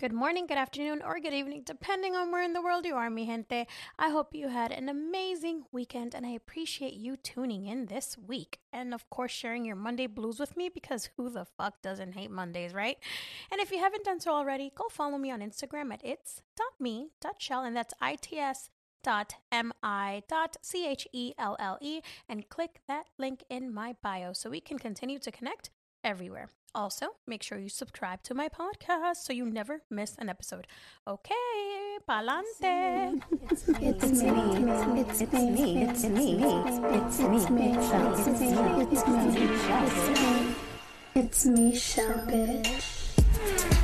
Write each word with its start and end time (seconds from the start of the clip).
Good 0.00 0.12
morning, 0.12 0.46
good 0.46 0.58
afternoon, 0.58 1.02
or 1.04 1.18
good 1.18 1.34
evening, 1.34 1.64
depending 1.66 2.14
on 2.14 2.30
where 2.30 2.44
in 2.44 2.52
the 2.52 2.62
world 2.62 2.86
you 2.86 2.94
are, 2.94 3.10
mi 3.10 3.26
gente. 3.26 3.66
I 3.98 4.10
hope 4.10 4.32
you 4.32 4.46
had 4.46 4.70
an 4.70 4.88
amazing 4.88 5.64
weekend 5.72 6.14
and 6.14 6.24
I 6.24 6.30
appreciate 6.30 6.94
you 6.94 7.16
tuning 7.16 7.66
in 7.66 7.86
this 7.86 8.16
week. 8.16 8.60
And 8.72 8.94
of 8.94 9.10
course, 9.10 9.32
sharing 9.32 9.64
your 9.64 9.74
Monday 9.74 10.06
blues 10.06 10.38
with 10.38 10.56
me 10.56 10.68
because 10.68 11.10
who 11.16 11.28
the 11.28 11.44
fuck 11.44 11.82
doesn't 11.82 12.12
hate 12.12 12.30
Mondays, 12.30 12.74
right? 12.74 12.96
And 13.50 13.60
if 13.60 13.72
you 13.72 13.80
haven't 13.80 14.04
done 14.04 14.20
so 14.20 14.30
already, 14.30 14.70
go 14.72 14.84
follow 14.88 15.18
me 15.18 15.32
on 15.32 15.40
Instagram 15.40 15.92
at 15.92 16.04
its.me.chelle, 16.04 17.64
and 17.64 17.76
that's 17.76 17.94
its 18.00 18.70
dot 19.02 19.34
mi 19.52 20.22
dot 20.28 20.56
c 20.62 20.86
h 20.86 21.08
e 21.12 21.32
l 21.36 21.56
l 21.58 21.76
e 21.80 22.02
and 22.28 22.48
click 22.48 22.82
that 22.86 23.06
link 23.18 23.42
in 23.50 23.74
my 23.74 23.96
bio 24.00 24.32
so 24.32 24.48
we 24.48 24.60
can 24.60 24.78
continue 24.78 25.18
to 25.18 25.32
connect 25.32 25.70
everywhere. 26.04 26.50
Also, 26.74 27.16
make 27.26 27.42
sure 27.42 27.58
you 27.58 27.68
subscribe 27.68 28.22
to 28.22 28.34
my 28.34 28.48
podcast 28.48 29.16
so 29.16 29.32
you 29.32 29.46
never 29.46 29.82
miss 29.90 30.14
an 30.18 30.28
episode. 30.28 30.66
Okay, 31.06 31.34
pa'lante. 32.08 33.20
It's 33.50 33.66
me, 33.68 33.76
it's 33.88 34.04
me, 34.12 35.00
it's 35.00 35.20
me, 35.20 35.82
it's 35.82 36.04
me, 36.04 36.34
it's 37.02 37.48
me, 37.48 37.72
it's 38.84 39.06
me, 39.06 40.54
it's 41.14 41.46
me, 41.46 41.74
Shell 41.74 42.26
bitch. 42.28 42.98
Mi 43.38 43.77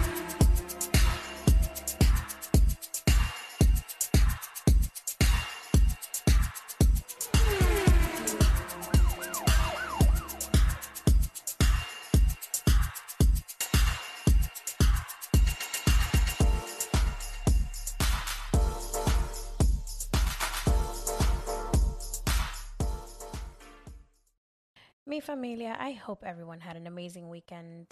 familia, 25.25 25.75
I 25.80 25.92
hope 25.92 26.22
everyone 26.25 26.61
had 26.61 26.77
an 26.77 26.86
amazing 26.86 27.30
weekend. 27.30 27.86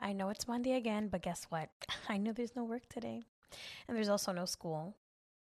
I 0.00 0.14
know 0.14 0.30
it's 0.30 0.48
Monday 0.48 0.72
again, 0.72 1.08
but 1.08 1.22
guess 1.22 1.44
what? 1.50 1.68
I 2.08 2.16
know 2.16 2.32
there's 2.32 2.56
no 2.56 2.64
work 2.64 2.88
today. 2.88 3.22
And 3.86 3.96
there's 3.96 4.08
also 4.08 4.32
no 4.32 4.46
school. 4.46 4.96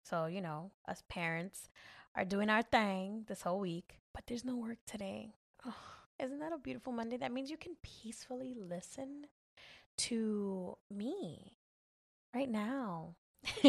So, 0.04 0.28
you 0.28 0.42
know, 0.42 0.72
us 0.88 1.04
parents 1.10 1.70
are 2.16 2.26
doing 2.26 2.50
our 2.50 2.62
thing 2.62 3.26
this 3.28 3.42
whole 3.42 3.60
week, 3.60 3.98
but 4.14 4.26
there's 4.28 4.46
no 4.46 4.56
work 4.56 4.78
today. 4.86 5.34
Oh, 5.66 5.74
isn't 6.20 6.40
that 6.40 6.54
a 6.54 6.58
beautiful 6.58 6.94
Monday? 6.94 7.18
That 7.18 7.32
means 7.32 7.50
you 7.50 7.58
can 7.58 7.76
peacefully 7.82 8.56
listen 8.56 9.26
to 9.98 10.78
me 10.94 11.58
right 12.34 12.50
now. 12.50 13.16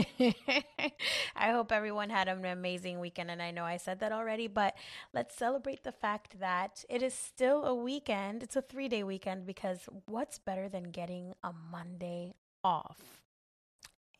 I 1.37 1.51
hope 1.51 1.73
everyone 1.73 2.11
had 2.11 2.28
an 2.28 2.45
amazing 2.45 3.01
weekend. 3.01 3.31
And 3.31 3.41
I 3.42 3.51
know 3.51 3.65
I 3.65 3.77
said 3.78 4.01
that 4.01 4.12
already, 4.12 4.47
but 4.47 4.75
let's 5.12 5.34
celebrate 5.37 5.83
the 5.83 5.92
fact 5.92 6.39
that 6.41 6.84
it 6.89 7.03
is 7.03 7.15
still 7.15 7.65
a 7.65 7.75
weekend. 7.75 8.43
It's 8.43 8.56
a 8.56 8.62
three 8.62 8.89
day 8.89 9.03
weekend 9.03 9.47
because 9.47 9.89
what's 10.06 10.39
better 10.39 10.69
than 10.69 10.84
getting 10.91 11.34
a 11.43 11.53
Monday 11.70 12.34
off? 12.62 12.98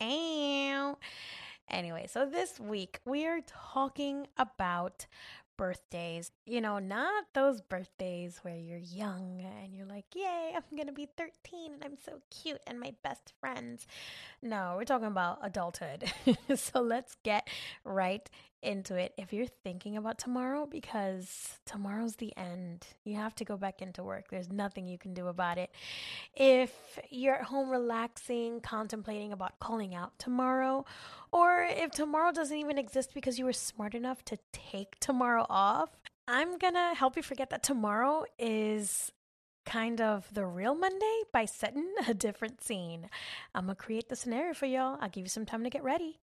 Ow. 0.01 0.97
Anyway, 1.69 2.07
so 2.07 2.25
this 2.25 2.59
week 2.59 2.99
we 3.05 3.25
are 3.25 3.39
talking 3.47 4.27
about 4.37 5.07
birthdays. 5.57 6.31
You 6.45 6.61
know, 6.61 6.79
not 6.79 7.25
those 7.33 7.61
birthdays 7.61 8.39
where 8.43 8.57
you're 8.57 8.77
young 8.77 9.41
and 9.61 9.73
you're 9.73 9.85
like, 9.85 10.05
yay, 10.15 10.53
I'm 10.55 10.75
going 10.75 10.87
to 10.87 10.93
be 10.93 11.07
13 11.17 11.73
and 11.73 11.83
I'm 11.83 11.97
so 12.05 12.21
cute 12.29 12.61
and 12.67 12.79
my 12.79 12.93
best 13.03 13.33
friends. 13.39 13.87
No, 14.41 14.75
we're 14.77 14.85
talking 14.85 15.07
about 15.07 15.39
adulthood. 15.41 16.11
so 16.55 16.81
let's 16.81 17.15
get 17.23 17.47
right 17.83 18.29
into 18.63 18.95
it. 18.95 19.13
If 19.17 19.33
you're 19.33 19.47
thinking 19.63 19.97
about 19.97 20.17
tomorrow, 20.17 20.65
because 20.65 21.59
tomorrow's 21.65 22.15
the 22.15 22.35
end, 22.37 22.87
you 23.03 23.15
have 23.15 23.35
to 23.35 23.45
go 23.45 23.57
back 23.57 23.81
into 23.81 24.03
work. 24.03 24.25
There's 24.29 24.51
nothing 24.51 24.87
you 24.87 24.97
can 24.97 25.13
do 25.13 25.27
about 25.27 25.57
it. 25.57 25.71
If 26.35 26.71
you're 27.09 27.35
at 27.35 27.43
home 27.43 27.69
relaxing, 27.69 28.61
contemplating 28.61 29.31
about 29.33 29.59
calling 29.59 29.93
out 29.95 30.17
tomorrow, 30.19 30.85
or 31.31 31.67
if 31.69 31.91
tomorrow 31.91 32.31
doesn't 32.31 32.57
even 32.57 32.77
exist 32.77 33.13
because 33.13 33.37
you 33.37 33.45
were 33.45 33.53
smart 33.53 33.95
enough 33.95 34.23
to 34.25 34.37
take 34.51 34.99
tomorrow 34.99 35.45
off, 35.49 35.89
I'm 36.27 36.57
gonna 36.57 36.95
help 36.95 37.17
you 37.17 37.23
forget 37.23 37.49
that 37.49 37.63
tomorrow 37.63 38.25
is 38.39 39.11
kind 39.65 40.01
of 40.01 40.27
the 40.33 40.45
real 40.45 40.75
Monday 40.75 41.21
by 41.31 41.45
setting 41.45 41.93
a 42.07 42.13
different 42.13 42.61
scene. 42.61 43.09
I'm 43.53 43.65
gonna 43.65 43.75
create 43.75 44.09
the 44.09 44.15
scenario 44.15 44.53
for 44.53 44.65
y'all. 44.65 44.97
I'll 45.01 45.09
give 45.09 45.23
you 45.23 45.29
some 45.29 45.45
time 45.45 45.63
to 45.63 45.69
get 45.69 45.83
ready. 45.83 46.19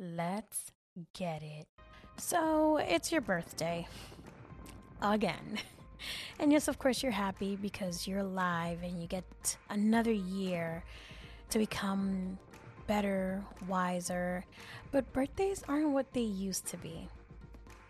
Let's 0.00 0.72
get 1.12 1.42
it. 1.42 1.66
So, 2.16 2.78
it's 2.78 3.12
your 3.12 3.20
birthday. 3.20 3.86
Again. 5.00 5.58
And 6.38 6.52
yes, 6.52 6.68
of 6.68 6.78
course, 6.78 7.02
you're 7.02 7.10
happy 7.10 7.56
because 7.56 8.06
you're 8.06 8.20
alive 8.20 8.78
and 8.84 9.00
you 9.00 9.08
get 9.08 9.56
another 9.70 10.12
year 10.12 10.84
to 11.50 11.58
become 11.58 12.38
better, 12.86 13.42
wiser. 13.66 14.44
But 14.90 15.12
birthdays 15.12 15.64
aren't 15.68 15.90
what 15.90 16.12
they 16.12 16.20
used 16.22 16.66
to 16.66 16.76
be. 16.76 17.08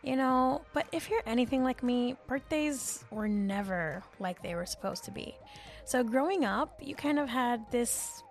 You 0.03 0.17
know, 0.17 0.63
but 0.73 0.87
if 0.93 1.11
you're 1.11 1.23
anything 1.27 1.65
like 1.65 1.83
me, 1.83 2.17
birthdays 2.27 3.05
were 3.11 3.29
never 3.29 4.03
like 4.21 4.43
they 4.43 4.55
were 4.55 4.67
supposed 4.67 5.05
to 5.05 5.11
be. 5.11 5.35
So 5.89 6.05
growing 6.05 6.45
up, 6.45 6.79
you 6.83 6.95
kind 6.95 7.19
of 7.19 7.31
had 7.31 7.65
this 7.71 8.23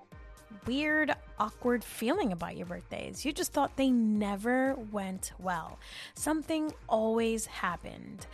weird, 0.68 1.12
awkward 1.40 1.84
feeling 1.84 2.32
about 2.32 2.56
your 2.56 2.68
birthdays. 2.68 3.26
You 3.26 3.34
just 3.34 3.52
thought 3.52 3.76
they 3.78 3.90
never 3.90 4.76
went 4.92 5.32
well. 5.40 5.80
Something 6.14 6.72
always 6.88 7.48
happened. 7.48 8.28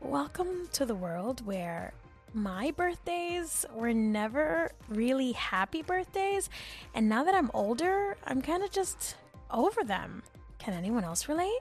Welcome 0.00 0.66
to 0.72 0.86
the 0.86 0.94
world 0.94 1.44
where 1.44 1.92
my 2.32 2.70
birthdays 2.70 3.66
were 3.74 3.92
never 3.92 4.70
really 4.88 5.32
happy 5.32 5.82
birthdays. 5.82 6.48
And 6.94 7.06
now 7.06 7.22
that 7.24 7.34
I'm 7.34 7.50
older, 7.52 8.16
I'm 8.26 8.40
kind 8.40 8.62
of 8.62 8.70
just 8.70 9.16
over 9.50 9.84
them. 9.84 10.22
Can 10.58 10.72
anyone 10.72 11.04
else 11.04 11.28
relate? 11.28 11.60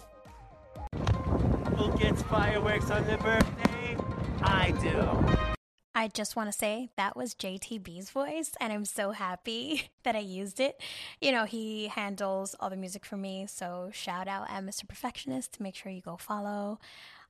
Who 1.76 1.98
gets 1.98 2.22
fireworks 2.22 2.90
on 2.90 3.06
their 3.08 3.18
birthday? 3.18 3.98
I 4.42 4.72
do. 4.82 5.53
I 5.96 6.08
just 6.08 6.36
want 6.36 6.52
to 6.52 6.58
say 6.58 6.90
that 6.98 7.16
was 7.16 7.36
JTB's 7.36 8.10
voice, 8.10 8.52
and 8.60 8.74
I'm 8.74 8.86
so 8.86 9.12
happy 9.12 9.90
that 10.04 10.16
I 10.16 10.20
used 10.20 10.60
it. 10.60 10.82
You 11.22 11.32
know, 11.32 11.46
he 11.46 11.88
handles 11.88 12.56
all 12.60 12.70
the 12.70 12.76
music 12.76 13.06
for 13.06 13.18
me, 13.18 13.46
so 13.48 13.90
shout 13.94 14.28
out 14.28 14.50
at 14.50 14.64
Mr. 14.64 14.88
Perfectionist 14.88 15.60
make 15.60 15.76
sure 15.76 15.92
you 15.92 16.02
go 16.02 16.18
follow. 16.18 16.80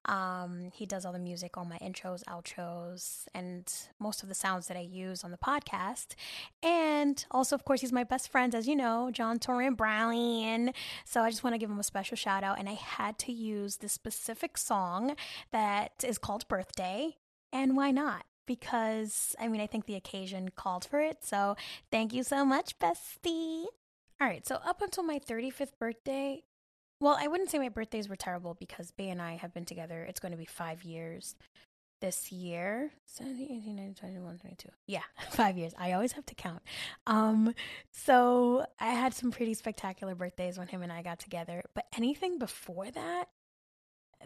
Um, 0.05 0.71
he 0.73 0.85
does 0.85 1.05
all 1.05 1.13
the 1.13 1.19
music, 1.19 1.57
all 1.57 1.65
my 1.65 1.77
intros, 1.77 2.23
outros, 2.25 3.25
and 3.33 3.71
most 3.99 4.21
of 4.21 4.29
the 4.29 4.35
sounds 4.35 4.67
that 4.67 4.75
I 4.75 4.81
use 4.81 5.23
on 5.23 5.31
the 5.31 5.37
podcast. 5.37 6.15
And 6.61 7.23
also, 7.31 7.55
of 7.55 7.63
course, 7.63 7.81
he's 7.81 7.93
my 7.93 8.03
best 8.03 8.29
friend, 8.29 8.53
as 8.53 8.67
you 8.67 8.75
know, 8.75 9.11
John 9.13 9.39
Torrin 9.39 9.77
Brown. 9.77 10.73
So 11.05 11.21
I 11.21 11.29
just 11.29 11.43
want 11.43 11.53
to 11.53 11.57
give 11.57 11.69
him 11.69 11.79
a 11.79 11.83
special 11.83 12.17
shout 12.17 12.43
out. 12.43 12.59
And 12.59 12.67
I 12.67 12.73
had 12.73 13.17
to 13.19 13.31
use 13.31 13.77
this 13.77 13.93
specific 13.93 14.57
song 14.57 15.15
that 15.51 16.03
is 16.03 16.17
called 16.17 16.47
Birthday. 16.49 17.15
And 17.53 17.77
why 17.77 17.91
not? 17.91 18.25
Because, 18.45 19.35
I 19.39 19.47
mean, 19.47 19.61
I 19.61 19.67
think 19.67 19.85
the 19.85 19.95
occasion 19.95 20.49
called 20.55 20.85
for 20.85 20.99
it. 20.99 21.23
So 21.23 21.55
thank 21.91 22.13
you 22.13 22.23
so 22.23 22.45
much, 22.45 22.77
bestie. 22.79 23.65
All 24.21 24.27
right, 24.27 24.45
so 24.45 24.55
up 24.65 24.81
until 24.81 25.03
my 25.03 25.19
35th 25.19 25.77
birthday, 25.79 26.43
well, 26.99 27.17
I 27.19 27.27
wouldn't 27.27 27.49
say 27.49 27.59
my 27.59 27.69
birthdays 27.69 28.07
were 28.07 28.15
terrible 28.15 28.53
because 28.53 28.91
Bay 28.91 29.09
and 29.09 29.21
I 29.21 29.35
have 29.35 29.53
been 29.53 29.65
together. 29.65 30.03
It's 30.03 30.19
going 30.19 30.31
to 30.31 30.37
be 30.37 30.45
five 30.45 30.83
years 30.83 31.35
this 32.03 32.33
year 32.33 32.91
17, 33.05 33.45
18, 33.45 33.75
19, 33.77 33.95
21, 33.95 34.37
22. 34.37 34.69
Yeah, 34.87 35.01
five 35.31 35.57
years. 35.57 35.73
I 35.77 35.93
always 35.93 36.11
have 36.11 36.25
to 36.25 36.35
count. 36.35 36.61
Um, 37.07 37.53
so 37.91 38.65
I 38.77 38.91
had 38.91 39.13
some 39.13 39.31
pretty 39.31 39.53
spectacular 39.53 40.13
birthdays 40.13 40.57
when 40.57 40.67
him 40.67 40.81
and 40.81 40.91
I 40.91 41.01
got 41.01 41.19
together. 41.19 41.63
But 41.73 41.85
anything 41.95 42.39
before 42.39 42.91
that, 42.91 43.29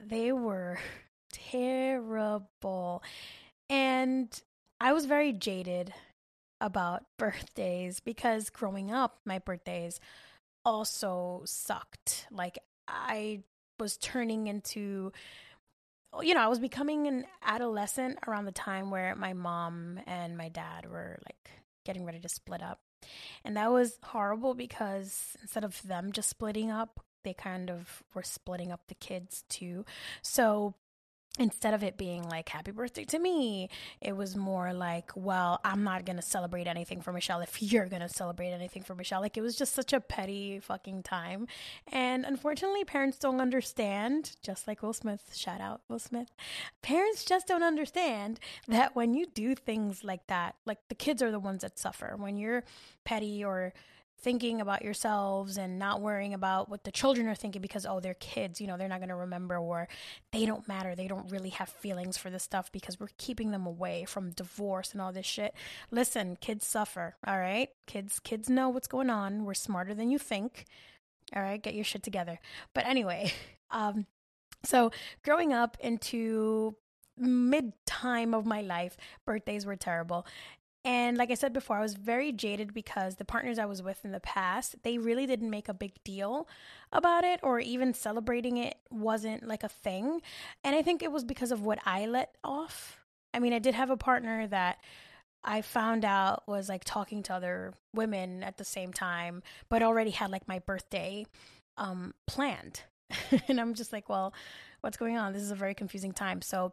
they 0.04 0.32
were 0.32 0.80
terrible. 1.32 3.04
And 3.70 4.30
I 4.80 4.94
was 4.94 5.06
very 5.06 5.34
jaded 5.34 5.94
about 6.62 7.04
birthdays 7.18 8.00
because 8.00 8.50
growing 8.50 8.92
up, 8.92 9.20
my 9.26 9.40
birthdays 9.40 10.00
also 10.66 11.44
sucked. 11.46 12.28
Like 12.32 12.60
I 12.88 13.42
was 13.80 13.98
turning 13.98 14.48
into 14.48 15.12
you 16.22 16.34
know, 16.34 16.42
I 16.42 16.48
was 16.48 16.60
becoming 16.60 17.08
an 17.08 17.26
adolescent 17.44 18.20
around 18.28 18.46
the 18.46 18.52
time 18.52 18.90
where 18.90 19.16
my 19.16 19.34
mom 19.34 20.00
and 20.08 20.38
my 20.38 20.50
dad 20.50 20.90
were 20.90 21.20
like 21.28 21.52
getting 21.86 22.06
ready 22.06 22.20
to 22.20 22.30
split 22.30 22.64
up. 22.64 22.80
And 23.44 23.58
that 23.58 23.72
was 23.72 24.00
horrible 24.04 24.54
because 24.54 25.38
instead 25.42 25.64
of 25.64 25.82
them 25.84 26.12
just 26.12 26.30
splitting 26.30 26.72
up, 26.72 27.02
they 27.24 27.34
kind 27.34 27.70
of 27.70 28.04
were 28.14 28.24
splitting 28.24 28.72
up 28.72 28.82
the 28.88 28.96
kids 28.96 29.44
too. 29.50 29.86
So 30.22 30.76
instead 31.38 31.74
of 31.74 31.84
it 31.84 31.98
being 31.98 32.24
like 32.24 32.50
happy 32.50 32.72
birthday 32.72 33.06
to 33.06 33.20
me 33.20 33.70
it 34.02 34.16
was 34.16 34.36
more 34.36 34.74
like 34.74 35.12
well 35.16 35.60
i'm 35.64 35.84
not 35.84 36.06
gonna 36.06 36.22
celebrate 36.22 36.68
anything 36.68 37.02
for 37.02 37.12
michelle 37.12 37.42
if 37.42 37.62
you're 37.62 37.88
gonna 37.88 38.10
celebrate 38.10 38.52
anything 38.52 38.84
for 38.84 38.96
michelle. 38.96 39.22
Like 39.22 39.38
it 39.38 39.42
was 39.42 39.56
just 39.56 39.74
such 39.74 39.94
a 39.94 40.00
petty 40.00 40.60
fucking 40.60 41.04
time. 41.04 41.48
And 41.92 42.26
unfortunately 42.26 42.84
parents 42.84 43.18
don't 43.18 43.40
understand 43.40 44.36
just 44.42 44.68
like 44.68 44.82
will 44.82 44.94
smith 44.94 45.34
shout 45.36 45.62
out 45.62 45.82
will 45.88 46.00
smith 46.00 46.30
parents 46.82 47.24
just 47.24 47.48
don't 47.48 47.64
understand 47.64 48.40
that 48.68 48.96
when 48.96 49.14
you 49.14 49.26
do 49.28 49.56
things 49.56 50.04
like 50.04 50.26
that 50.28 50.56
like 50.66 50.80
the 50.90 50.96
kids 50.96 51.22
are 51.22 51.32
the 51.32 51.40
ones 51.40 51.62
that 51.62 51.78
suffer. 51.78 52.16
When 52.18 52.38
you're 52.38 52.64
petty 53.04 53.44
or 53.44 53.74
thinking 54.20 54.62
about 54.62 54.84
yourselves 54.84 55.58
and 55.58 55.78
not 55.78 56.02
worrying 56.02 56.34
about 56.34 56.70
what 56.70 56.84
the 56.84 56.92
children 56.92 57.28
are 57.28 57.36
thinking 57.36 57.62
because 57.62 57.86
oh 57.86 58.00
they're 58.00 58.16
kids 58.16 58.60
you 58.60 58.66
know 58.66 58.76
they're 58.76 58.88
not 58.88 59.00
going 59.00 59.10
to 59.10 59.16
remember 59.16 59.58
or 59.58 59.88
they 60.32 60.46
don't 60.46 60.68
matter. 60.68 60.96
They 60.96 61.08
don't 61.08 61.32
really 61.32 61.50
have 61.50 61.70
feelings 61.70 62.18
for 62.18 62.30
this 62.30 62.44
stuff 62.44 62.72
because 62.72 63.00
we're 63.00 63.10
keeping 63.18 63.52
them 63.52 63.66
away 63.66 64.06
from 64.06 64.32
divorce 64.32 64.92
and 64.94 65.02
all 65.02 65.14
this 65.14 65.26
shit. 65.26 65.54
Listen 65.92 66.36
kids 66.36 66.66
suffer 66.66 67.16
all 67.26 67.40
right? 67.40 67.70
Kids 67.86 68.20
kids 68.20 68.50
know 68.50 68.70
what's 68.70 68.88
going 68.88 69.10
on. 69.10 69.46
We're 69.46 69.54
smarter 69.54 69.94
than 69.94 70.10
you 70.10 70.18
think 70.18 70.66
all 71.36 71.42
right? 71.42 71.62
Get 71.62 71.76
your 71.76 71.84
shit 71.84 72.04
together. 72.04 72.40
But 72.74 72.86
anyway 72.86 73.32
um 73.72 74.06
so 74.64 74.92
growing 75.24 75.54
up 75.54 75.78
into 75.80 76.76
mid 77.18 77.74
time 77.86 78.34
of 78.34 78.46
my 78.46 78.62
life 78.62 78.98
birthdays 79.26 79.66
were 79.66 79.76
terrible 79.76 80.26
and 80.88 81.18
like 81.18 81.32
I 81.32 81.34
said 81.34 81.52
before, 81.52 81.76
I 81.76 81.82
was 81.82 81.96
very 81.96 82.32
jaded 82.32 82.74
because 82.74 83.18
the 83.18 83.26
partners 83.26 83.60
I 83.60 83.66
was 83.66 83.84
with 83.84 84.06
in 84.06 84.14
the 84.14 84.22
past, 84.22 84.84
they 84.84 84.98
really 84.98 85.26
didn't 85.26 85.50
make 85.50 85.68
a 85.68 85.74
big 85.74 86.02
deal 86.06 86.48
about 86.94 87.26
it 87.26 87.42
or 87.44 87.60
even 87.60 87.94
celebrating 87.94 88.56
it 88.56 88.78
wasn't 88.90 89.46
like 89.46 89.64
a 89.64 89.70
thing. 89.70 90.22
And 90.64 90.78
I 90.78 90.82
think 90.82 91.04
it 91.04 91.12
was 91.12 91.26
because 91.26 91.52
of 91.52 91.66
what 91.66 91.80
I 91.86 92.06
let 92.06 92.38
off. 92.42 93.02
I 93.34 93.40
mean, 93.40 93.52
I 93.52 93.60
did 93.60 93.76
have 93.76 93.90
a 93.90 93.98
partner 93.98 94.48
that 94.48 94.78
I 95.44 95.62
found 95.62 96.06
out 96.06 96.44
was 96.48 96.70
like 96.70 96.86
talking 96.86 97.22
to 97.24 97.34
other 97.34 97.74
women 97.94 98.42
at 98.42 98.56
the 98.56 98.64
same 98.64 98.94
time, 98.94 99.44
but 99.68 99.84
already 99.84 100.12
had 100.12 100.32
like 100.32 100.48
my 100.48 100.60
birthday 100.60 101.26
um 101.76 102.14
planned. 102.28 102.84
and 103.50 103.60
I'm 103.60 103.74
just 103.74 103.92
like, 103.92 104.08
well, 104.08 104.34
what's 104.80 104.96
going 104.96 105.18
on? 105.18 105.34
This 105.34 105.44
is 105.44 105.52
a 105.52 105.56
very 105.56 105.76
confusing 105.76 106.14
time. 106.14 106.42
So 106.42 106.72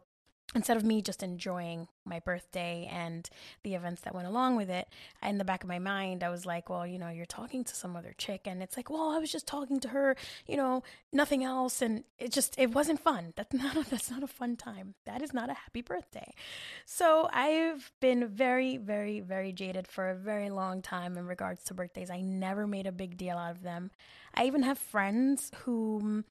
instead 0.53 0.77
of 0.77 0.85
me 0.85 1.01
just 1.01 1.23
enjoying 1.23 1.87
my 2.05 2.19
birthday 2.19 2.87
and 2.91 3.29
the 3.63 3.73
events 3.73 4.01
that 4.01 4.13
went 4.13 4.27
along 4.27 4.55
with 4.55 4.69
it 4.69 4.87
in 5.23 5.37
the 5.37 5.43
back 5.43 5.63
of 5.63 5.67
my 5.67 5.79
mind 5.79 6.23
i 6.23 6.29
was 6.29 6.45
like 6.45 6.69
well 6.69 6.85
you 6.85 6.99
know 6.99 7.09
you're 7.09 7.25
talking 7.25 7.63
to 7.63 7.75
some 7.75 7.95
other 7.95 8.13
chick 8.17 8.41
and 8.45 8.61
it's 8.61 8.77
like 8.77 8.89
well 8.89 9.09
i 9.09 9.17
was 9.17 9.31
just 9.31 9.47
talking 9.47 9.79
to 9.79 9.89
her 9.89 10.15
you 10.47 10.55
know 10.55 10.83
nothing 11.11 11.43
else 11.43 11.81
and 11.81 12.03
it 12.19 12.31
just 12.31 12.55
it 12.57 12.73
wasn't 12.73 12.99
fun. 12.99 13.33
That's 13.35 13.53
not 13.63 13.75
a, 13.75 13.89
that's 13.89 14.11
not 14.11 14.23
a 14.23 14.27
fun 14.27 14.55
time. 14.55 14.95
That 15.05 15.21
is 15.21 15.33
not 15.33 15.49
a 15.49 15.53
happy 15.53 15.81
birthday. 15.81 16.33
So 16.85 17.29
i've 17.31 17.91
been 18.01 18.27
very 18.27 18.77
very 18.77 19.19
very 19.21 19.51
jaded 19.51 19.87
for 19.87 20.09
a 20.09 20.15
very 20.15 20.49
long 20.49 20.81
time 20.81 21.17
in 21.17 21.25
regards 21.25 21.63
to 21.65 21.73
birthdays. 21.73 22.09
I 22.09 22.21
never 22.21 22.67
made 22.67 22.87
a 22.87 22.91
big 22.91 23.17
deal 23.17 23.37
out 23.37 23.51
of 23.51 23.63
them. 23.63 23.91
I 24.33 24.45
even 24.45 24.63
have 24.63 24.77
friends 24.77 25.51
whom 25.63 26.25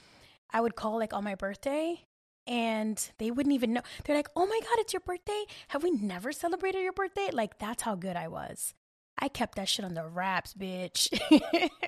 i 0.50 0.60
would 0.60 0.76
call 0.76 0.98
like 0.98 1.12
on 1.12 1.24
my 1.24 1.34
birthday 1.34 2.04
and 2.46 3.10
they 3.18 3.30
wouldn't 3.30 3.54
even 3.54 3.72
know. 3.72 3.82
They're 4.04 4.16
like, 4.16 4.28
"Oh 4.36 4.46
my 4.46 4.60
god, 4.60 4.78
it's 4.78 4.92
your 4.92 5.00
birthday! 5.00 5.44
Have 5.68 5.82
we 5.82 5.90
never 5.90 6.32
celebrated 6.32 6.82
your 6.82 6.92
birthday?" 6.92 7.30
Like 7.32 7.58
that's 7.58 7.82
how 7.82 7.94
good 7.94 8.16
I 8.16 8.28
was. 8.28 8.74
I 9.18 9.28
kept 9.28 9.54
that 9.56 9.68
shit 9.68 9.84
on 9.84 9.94
the 9.94 10.06
wraps, 10.06 10.54
bitch. 10.54 11.08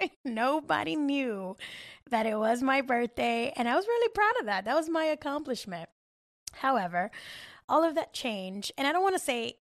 Nobody 0.25 0.95
knew 0.95 1.57
that 2.11 2.27
it 2.27 2.39
was 2.39 2.63
my 2.63 2.81
birthday, 2.83 3.53
and 3.57 3.69
I 3.69 3.75
was 3.75 3.87
really 3.87 4.09
proud 4.11 4.35
of 4.41 4.47
that. 4.47 4.65
That 4.65 4.77
was 4.77 4.89
my 4.89 5.05
accomplishment. 5.07 5.89
However, 6.53 7.11
all 7.69 7.85
of 7.85 7.95
that 7.97 8.13
changed, 8.13 8.73
and 8.79 8.87
I 8.87 8.93
don't 8.93 9.03
want 9.03 9.17
to 9.17 9.23
say 9.23 9.57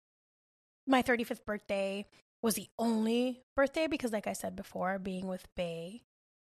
my 0.88 1.04
35th 1.04 1.46
birthday 1.46 2.08
was 2.42 2.56
the 2.56 2.70
only 2.80 3.42
birthday 3.56 3.88
because 3.88 4.12
like 4.12 4.28
I 4.28 4.34
said 4.34 4.56
before, 4.56 4.98
being 5.00 5.28
with 5.28 5.48
Bay 5.56 6.02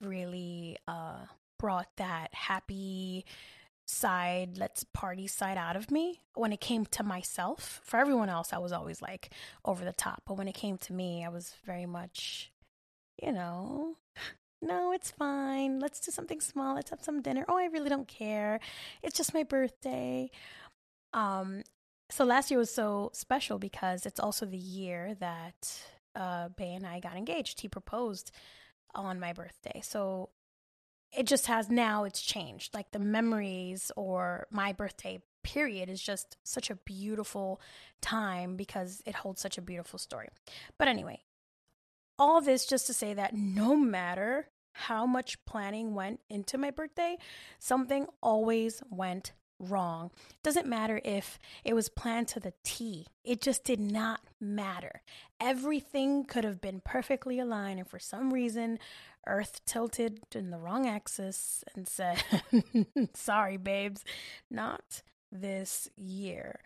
really 0.00 0.76
uh 0.88 1.26
brought 1.58 1.88
that 1.96 2.34
happy 2.34 3.24
side, 3.86 4.56
let's 4.58 4.84
party 4.84 5.26
side 5.26 5.56
out 5.56 5.76
of 5.76 5.90
me. 5.90 6.20
When 6.34 6.52
it 6.52 6.60
came 6.60 6.86
to 6.86 7.02
myself, 7.02 7.80
for 7.84 7.98
everyone 7.98 8.28
else, 8.28 8.52
I 8.52 8.58
was 8.58 8.72
always 8.72 9.02
like 9.02 9.30
over 9.64 9.84
the 9.84 9.92
top. 9.92 10.22
But 10.26 10.36
when 10.38 10.48
it 10.48 10.54
came 10.54 10.78
to 10.78 10.92
me, 10.92 11.24
I 11.24 11.28
was 11.28 11.54
very 11.64 11.86
much, 11.86 12.52
you 13.22 13.32
know, 13.32 13.96
no, 14.62 14.92
it's 14.92 15.10
fine. 15.10 15.80
Let's 15.80 16.00
do 16.00 16.10
something 16.10 16.40
small. 16.40 16.74
Let's 16.74 16.90
have 16.90 17.02
some 17.02 17.22
dinner. 17.22 17.44
Oh, 17.48 17.58
I 17.58 17.66
really 17.66 17.90
don't 17.90 18.08
care. 18.08 18.60
It's 19.02 19.16
just 19.16 19.34
my 19.34 19.42
birthday. 19.42 20.30
Um, 21.12 21.62
so 22.10 22.24
last 22.24 22.50
year 22.50 22.58
was 22.58 22.72
so 22.72 23.10
special 23.14 23.58
because 23.58 24.06
it's 24.06 24.20
also 24.20 24.46
the 24.46 24.56
year 24.56 25.14
that 25.20 25.82
uh, 26.14 26.48
Bay 26.50 26.74
and 26.74 26.86
I 26.86 27.00
got 27.00 27.16
engaged. 27.16 27.60
He 27.60 27.68
proposed 27.68 28.32
on 28.94 29.18
my 29.18 29.32
birthday. 29.32 29.80
So 29.82 30.28
it 31.16 31.26
just 31.26 31.46
has 31.46 31.70
now 31.70 32.04
it's 32.04 32.22
changed. 32.22 32.74
Like 32.74 32.90
the 32.90 32.98
memories 32.98 33.92
or 33.96 34.46
my 34.50 34.72
birthday 34.72 35.20
period 35.42 35.88
is 35.88 36.00
just 36.00 36.36
such 36.44 36.70
a 36.70 36.76
beautiful 36.76 37.60
time 38.00 38.56
because 38.56 39.02
it 39.04 39.16
holds 39.16 39.40
such 39.40 39.58
a 39.58 39.62
beautiful 39.62 39.98
story. 39.98 40.28
But 40.78 40.88
anyway 40.88 41.20
all 42.22 42.40
this 42.40 42.66
just 42.66 42.86
to 42.86 42.94
say 42.94 43.14
that 43.14 43.34
no 43.34 43.74
matter 43.74 44.48
how 44.74 45.04
much 45.04 45.44
planning 45.44 45.94
went 45.94 46.20
into 46.30 46.56
my 46.56 46.70
birthday 46.70 47.16
something 47.58 48.06
always 48.22 48.82
went 48.90 49.32
wrong. 49.62 50.10
Doesn't 50.42 50.66
matter 50.66 51.00
if 51.04 51.38
it 51.64 51.74
was 51.74 51.88
planned 51.88 52.28
to 52.28 52.40
the 52.40 52.52
T, 52.64 53.06
it 53.24 53.40
just 53.40 53.64
did 53.64 53.80
not 53.80 54.20
matter. 54.40 55.02
Everything 55.40 56.24
could 56.24 56.44
have 56.44 56.60
been 56.60 56.80
perfectly 56.84 57.38
aligned, 57.38 57.78
and 57.78 57.88
for 57.88 57.98
some 57.98 58.32
reason, 58.32 58.78
Earth 59.26 59.60
tilted 59.64 60.20
in 60.34 60.50
the 60.50 60.58
wrong 60.58 60.86
axis 60.86 61.64
and 61.74 61.88
said, 61.88 62.22
Sorry, 63.14 63.56
babes, 63.56 64.04
not 64.50 65.02
this 65.30 65.88
year. 65.96 66.60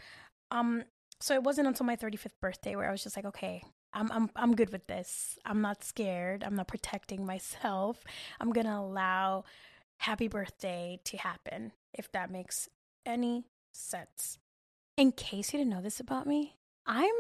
Um, 0.51 0.85
so 1.21 1.35
it 1.35 1.43
wasn't 1.43 1.69
until 1.69 1.87
my 1.87 1.97
35th 1.97 2.41
birthday 2.41 2.77
where 2.77 2.89
I 2.89 2.93
was 2.93 3.03
just 3.03 3.17
like, 3.17 3.27
okay, 3.27 3.63
I'm 3.93 4.13
I'm 4.13 4.31
I'm 4.37 4.55
good 4.55 4.71
with 4.73 4.87
this. 4.87 5.39
I'm 5.45 5.63
not 5.63 5.83
scared. 5.83 6.45
I'm 6.45 6.55
not 6.55 6.69
protecting 6.69 7.25
myself. 7.25 8.05
I'm 8.41 8.53
going 8.53 8.67
to 8.67 8.77
allow 8.77 9.45
happy 9.99 10.29
birthday 10.29 11.01
to 11.05 11.17
happen 11.17 11.73
if 11.95 12.13
that 12.13 12.31
makes 12.31 12.69
any 13.07 13.47
sense. 13.73 14.39
In 14.97 15.13
case 15.13 15.53
you 15.53 15.59
didn't 15.59 15.73
know 15.73 15.83
this 15.83 16.01
about 16.01 16.27
me, 16.27 16.57
I'm 16.87 17.13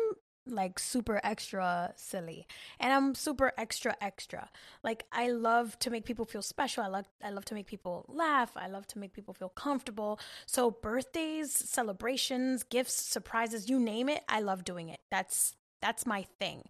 like 0.46 0.78
super 0.78 1.20
extra 1.24 1.92
silly 1.96 2.46
and 2.78 2.92
i'm 2.92 3.14
super 3.14 3.52
extra 3.58 3.96
extra 4.00 4.48
like 4.84 5.04
i 5.12 5.28
love 5.28 5.78
to 5.78 5.90
make 5.90 6.04
people 6.04 6.24
feel 6.24 6.42
special 6.42 6.84
i 6.84 6.86
love 6.86 7.06
i 7.22 7.30
love 7.30 7.44
to 7.44 7.54
make 7.54 7.66
people 7.66 8.04
laugh 8.08 8.52
i 8.56 8.68
love 8.68 8.86
to 8.86 8.98
make 8.98 9.12
people 9.12 9.34
feel 9.34 9.48
comfortable 9.48 10.20
so 10.46 10.70
birthdays 10.70 11.52
celebrations 11.52 12.62
gifts 12.62 12.94
surprises 12.94 13.68
you 13.68 13.78
name 13.78 14.08
it 14.08 14.22
i 14.28 14.40
love 14.40 14.64
doing 14.64 14.88
it 14.88 15.00
that's 15.10 15.56
that's 15.82 16.06
my 16.06 16.24
thing 16.38 16.62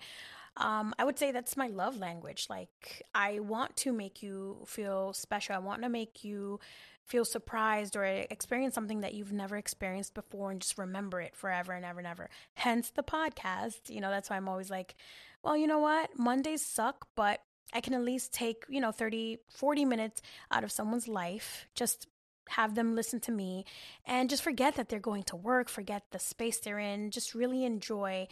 um, 0.59 0.95
I 0.99 1.05
would 1.05 1.19
say 1.19 1.33
that's 1.33 1.57
my 1.57 1.67
love 1.67 1.99
language. 1.99 2.47
Like, 2.49 3.03
I 3.15 3.41
want 3.41 3.77
to 3.79 3.93
make 3.93 4.23
you 4.23 4.57
feel 4.67 5.13
special. 5.13 5.55
I 5.55 5.59
want 5.59 5.83
to 5.83 5.91
make 5.91 6.25
you 6.25 6.61
feel 7.07 7.25
surprised 7.25 7.97
or 7.97 8.05
experience 8.05 8.75
something 8.75 9.01
that 9.01 9.15
you've 9.15 9.33
never 9.33 9.57
experienced 9.57 10.13
before 10.13 10.51
and 10.51 10.61
just 10.61 10.77
remember 10.77 11.21
it 11.21 11.37
forever 11.37 11.73
and 11.73 11.85
ever 11.85 12.01
and 12.01 12.07
ever. 12.07 12.29
Hence 12.55 12.91
the 12.91 13.03
podcast. 13.03 13.89
You 13.89 14.01
know, 14.01 14.11
that's 14.11 14.29
why 14.29 14.37
I'm 14.37 14.49
always 14.49 14.71
like, 14.71 14.97
well, 15.43 15.57
you 15.57 15.69
know 15.69 15.79
what? 15.79 16.19
Mondays 16.19 16.67
suck, 16.67 17.07
but 17.15 17.41
I 17.73 17.81
can 17.81 17.95
at 17.95 18.03
least 18.03 18.33
take, 18.33 18.65
you 18.69 18.81
know, 18.81 18.91
30, 18.91 19.39
40 19.51 19.85
minutes 19.85 20.21
out 20.51 20.65
of 20.65 20.73
someone's 20.73 21.07
life, 21.07 21.67
just 21.75 22.09
have 22.51 22.75
them 22.75 22.95
listen 22.95 23.21
to 23.21 23.33
me 23.33 23.65
and 24.05 24.31
just 24.31 24.43
forget 24.43 24.77
that 24.77 24.89
they're 24.89 25.01
going 25.01 25.25
to 25.25 25.37
work, 25.37 25.69
forget 25.69 26.05
the 26.11 26.19
space 26.19 26.59
they're 26.59 26.79
in, 26.79 27.11
just 27.11 27.35
really 27.35 27.65
enjoy 27.65 28.27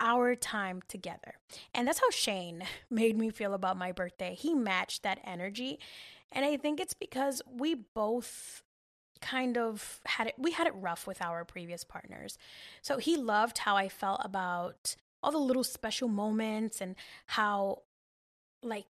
our 0.00 0.34
time 0.34 0.82
together. 0.88 1.34
And 1.74 1.86
that's 1.86 2.00
how 2.00 2.10
Shane 2.10 2.64
made 2.90 3.16
me 3.16 3.30
feel 3.30 3.54
about 3.54 3.78
my 3.78 3.92
birthday. 3.92 4.34
He 4.34 4.54
matched 4.54 5.02
that 5.02 5.20
energy 5.24 5.78
and 6.32 6.44
I 6.44 6.56
think 6.56 6.80
it's 6.80 6.94
because 6.94 7.42
we 7.50 7.74
both 7.74 8.62
kind 9.20 9.58
of 9.58 10.00
had 10.06 10.28
it 10.28 10.34
we 10.38 10.52
had 10.52 10.66
it 10.66 10.74
rough 10.76 11.06
with 11.06 11.20
our 11.22 11.44
previous 11.44 11.84
partners. 11.84 12.38
So 12.82 12.98
he 12.98 13.16
loved 13.16 13.58
how 13.58 13.76
I 13.76 13.88
felt 13.88 14.20
about 14.24 14.96
all 15.22 15.32
the 15.32 15.38
little 15.38 15.64
special 15.64 16.08
moments 16.08 16.80
and 16.80 16.94
how 17.26 17.82
like 18.62 18.86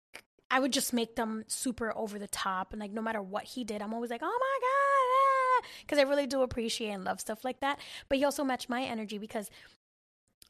I 0.51 0.61
would 0.61 0.73
just 0.73 0.93
make 0.93 1.17
them 1.17 1.45
super 1.49 1.93
over 1.97 2.19
the 2.19 2.29
top 2.29 2.73
and 2.73 2.81
like 2.81 2.93
no 2.93 3.03
matter 3.03 3.23
what 3.23 3.45
he 3.45 3.65
did, 3.65 3.83
I'm 3.83 3.95
always 3.95 4.11
like, 4.11 4.23
"Oh 4.23 4.27
my 4.27 4.59
god." 4.61 5.71
Because 5.81 5.99
ah, 5.99 6.03
I 6.03 6.05
really 6.05 6.27
do 6.27 6.43
appreciate 6.43 6.91
and 6.91 7.05
love 7.05 7.21
stuff 7.21 7.45
like 7.45 7.61
that. 7.61 7.79
But 8.09 8.19
he 8.19 8.25
also 8.25 8.45
matched 8.45 8.69
my 8.69 8.83
energy 8.83 9.19
because 9.19 9.51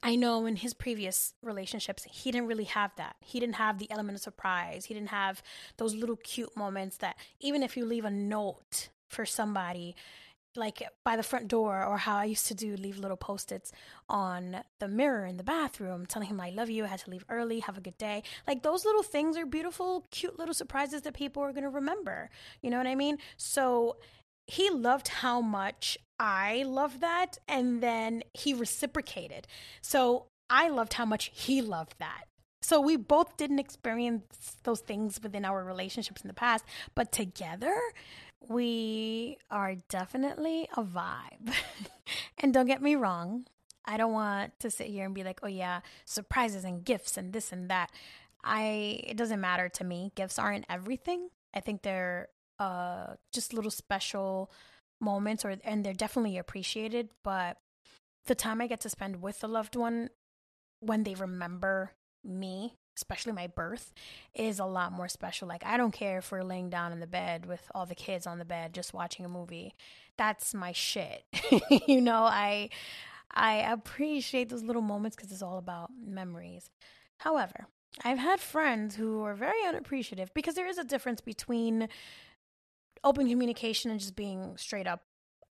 I 0.04 0.16
know 0.16 0.44
in 0.44 0.56
his 0.56 0.74
previous 0.74 1.32
relationships, 1.42 2.06
he 2.10 2.30
didn't 2.30 2.46
really 2.46 2.64
have 2.64 2.94
that. 2.96 3.16
He 3.20 3.40
didn't 3.40 3.54
have 3.54 3.78
the 3.78 3.90
element 3.90 4.16
of 4.16 4.22
surprise. 4.22 4.84
He 4.84 4.92
didn't 4.92 5.08
have 5.08 5.42
those 5.78 5.94
little 5.94 6.16
cute 6.16 6.54
moments 6.54 6.98
that 6.98 7.16
even 7.40 7.62
if 7.62 7.74
you 7.74 7.86
leave 7.86 8.04
a 8.04 8.10
note 8.10 8.90
for 9.08 9.24
somebody, 9.24 9.96
like 10.54 10.82
by 11.04 11.16
the 11.16 11.22
front 11.22 11.48
door 11.48 11.82
or 11.82 11.96
how 11.96 12.18
I 12.18 12.26
used 12.26 12.46
to 12.48 12.54
do 12.54 12.76
leave 12.76 12.98
little 12.98 13.16
post-its 13.16 13.72
on 14.06 14.58
the 14.78 14.88
mirror 14.88 15.24
in 15.24 15.38
the 15.38 15.42
bathroom 15.42 16.04
telling 16.04 16.28
him 16.28 16.38
I 16.38 16.50
love 16.50 16.68
you, 16.68 16.84
I 16.84 16.88
had 16.88 17.00
to 17.00 17.10
leave 17.10 17.24
early, 17.30 17.60
have 17.60 17.78
a 17.78 17.80
good 17.80 17.96
day. 17.96 18.22
Like 18.46 18.62
those 18.62 18.84
little 18.84 19.02
things 19.02 19.38
are 19.38 19.46
beautiful, 19.46 20.06
cute 20.10 20.38
little 20.38 20.54
surprises 20.54 21.00
that 21.02 21.14
people 21.14 21.42
are 21.42 21.52
going 21.52 21.64
to 21.64 21.70
remember. 21.70 22.28
You 22.60 22.68
know 22.68 22.76
what 22.76 22.86
I 22.86 22.94
mean? 22.94 23.18
So 23.38 23.96
he 24.46 24.68
loved 24.68 25.08
how 25.08 25.40
much 25.40 25.96
I 26.18 26.64
loved 26.66 27.00
that 27.00 27.38
and 27.48 27.82
then 27.82 28.22
he 28.32 28.54
reciprocated. 28.54 29.46
So 29.80 30.26
I 30.48 30.68
loved 30.68 30.94
how 30.94 31.04
much 31.04 31.30
he 31.34 31.60
loved 31.62 31.94
that. 31.98 32.24
So 32.62 32.80
we 32.80 32.96
both 32.96 33.36
didn't 33.36 33.58
experience 33.58 34.56
those 34.62 34.80
things 34.80 35.20
within 35.22 35.44
our 35.44 35.62
relationships 35.62 36.22
in 36.22 36.28
the 36.28 36.34
past, 36.34 36.64
but 36.94 37.12
together 37.12 37.76
we 38.48 39.36
are 39.50 39.74
definitely 39.88 40.68
a 40.76 40.82
vibe. 40.82 41.54
and 42.38 42.54
don't 42.54 42.66
get 42.66 42.80
me 42.80 42.94
wrong, 42.94 43.46
I 43.84 43.96
don't 43.96 44.12
want 44.12 44.58
to 44.60 44.70
sit 44.70 44.86
here 44.86 45.04
and 45.04 45.14
be 45.14 45.24
like, 45.24 45.40
"Oh 45.42 45.48
yeah, 45.48 45.80
surprises 46.04 46.64
and 46.64 46.84
gifts 46.84 47.16
and 47.16 47.32
this 47.32 47.52
and 47.52 47.68
that." 47.70 47.90
I 48.42 49.00
it 49.04 49.16
doesn't 49.16 49.40
matter 49.40 49.68
to 49.68 49.84
me. 49.84 50.12
Gifts 50.14 50.38
aren't 50.38 50.64
everything. 50.68 51.28
I 51.52 51.60
think 51.60 51.82
they're 51.82 52.28
uh 52.58 53.14
just 53.32 53.52
little 53.52 53.70
special 53.70 54.50
moments 55.00 55.44
or 55.44 55.56
and 55.64 55.84
they're 55.84 55.92
definitely 55.92 56.38
appreciated, 56.38 57.10
but 57.22 57.58
the 58.26 58.34
time 58.34 58.60
I 58.60 58.66
get 58.66 58.80
to 58.80 58.90
spend 58.90 59.22
with 59.22 59.42
a 59.44 59.48
loved 59.48 59.76
one 59.76 60.10
when 60.80 61.04
they 61.04 61.14
remember 61.14 61.92
me 62.22 62.74
especially 62.96 63.32
my 63.32 63.46
birth, 63.46 63.92
is 64.34 64.58
a 64.58 64.64
lot 64.64 64.92
more 64.92 65.08
special. 65.08 65.48
Like, 65.48 65.64
I 65.64 65.76
don't 65.76 65.92
care 65.92 66.18
if 66.18 66.30
we're 66.30 66.42
laying 66.42 66.70
down 66.70 66.92
in 66.92 67.00
the 67.00 67.06
bed 67.06 67.46
with 67.46 67.62
all 67.74 67.86
the 67.86 67.94
kids 67.94 68.26
on 68.26 68.38
the 68.38 68.44
bed 68.44 68.72
just 68.72 68.94
watching 68.94 69.24
a 69.24 69.28
movie. 69.28 69.74
That's 70.16 70.54
my 70.54 70.72
shit. 70.72 71.24
you 71.86 72.00
know, 72.00 72.22
I 72.22 72.70
I 73.30 73.54
appreciate 73.56 74.48
those 74.48 74.62
little 74.62 74.82
moments 74.82 75.16
because 75.16 75.32
it's 75.32 75.42
all 75.42 75.58
about 75.58 75.90
memories. 76.04 76.70
However, 77.18 77.66
I've 78.04 78.18
had 78.18 78.40
friends 78.40 78.94
who 78.96 79.22
are 79.22 79.34
very 79.34 79.64
unappreciative 79.66 80.32
because 80.34 80.54
there 80.54 80.68
is 80.68 80.78
a 80.78 80.84
difference 80.84 81.20
between 81.20 81.88
open 83.04 83.28
communication 83.28 83.90
and 83.90 84.00
just 84.00 84.16
being 84.16 84.56
straight 84.56 84.86
up 84.86 85.02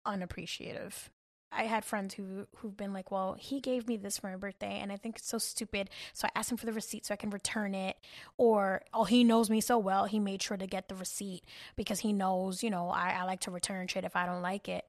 unappreciative. 0.05 1.11
I 1.55 1.65
had 1.65 1.85
friends 1.85 2.15
who 2.15 2.47
who've 2.57 2.77
been 2.77 2.95
like, 2.95 3.11
"Well, 3.11 3.35
he 3.39 3.61
gave 3.61 3.87
me 3.87 3.99
this 3.99 4.19
for 4.19 4.29
my 4.29 4.37
birthday, 4.37 4.79
and 4.81 4.91
I 4.91 4.97
think 4.97 5.19
it's 5.19 5.29
so 5.29 5.39
stupid." 5.39 5.91
So 6.15 6.27
I 6.27 6.31
asked 6.39 6.51
him 6.51 6.57
for 6.57 6.67
the 6.67 6.73
receipt 6.73 7.05
so 7.05 7.13
I 7.13 7.19
can 7.19 7.31
return 7.31 7.75
it. 7.75 7.97
Or, 8.39 8.83
oh, 8.95 9.05
he 9.05 9.23
knows 9.23 9.51
me 9.51 9.61
so 9.61 9.79
well, 9.79 10.07
he 10.07 10.19
made 10.19 10.43
sure 10.43 10.57
to 10.57 10.67
get 10.67 10.89
the 10.89 10.95
receipt 10.95 11.45
because 11.77 12.01
he 12.01 12.13
knows, 12.13 12.63
you 12.63 12.71
know, 12.71 12.89
I, 12.89 13.11
I 13.21 13.25
like 13.25 13.41
to 13.41 13.51
return 13.51 13.87
shit 13.87 14.05
if 14.05 14.17
I 14.17 14.27
don't 14.27 14.43
like 14.43 14.69
it. 14.69 14.87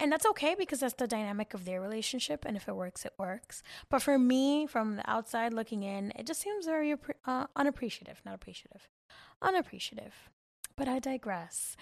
And 0.00 0.10
that's 0.10 0.26
okay 0.26 0.54
because 0.58 0.80
that's 0.80 0.94
the 0.94 1.06
dynamic 1.06 1.54
of 1.54 1.64
their 1.64 1.80
relationship, 1.80 2.44
and 2.44 2.56
if 2.56 2.68
it 2.68 2.76
works, 2.76 3.04
it 3.04 3.14
works. 3.18 3.62
But 3.90 4.02
for 4.02 4.18
me, 4.18 4.66
from 4.66 4.96
the 4.96 5.08
outside 5.08 5.52
looking 5.52 5.82
in, 5.84 6.12
it 6.16 6.26
just 6.26 6.40
seems 6.40 6.66
very 6.66 6.94
uh, 7.26 7.46
unappreciative, 7.56 8.20
not 8.24 8.34
appreciative, 8.34 8.88
unappreciative. 9.40 10.14
But 10.76 10.88
I 10.88 10.98
digress 10.98 11.76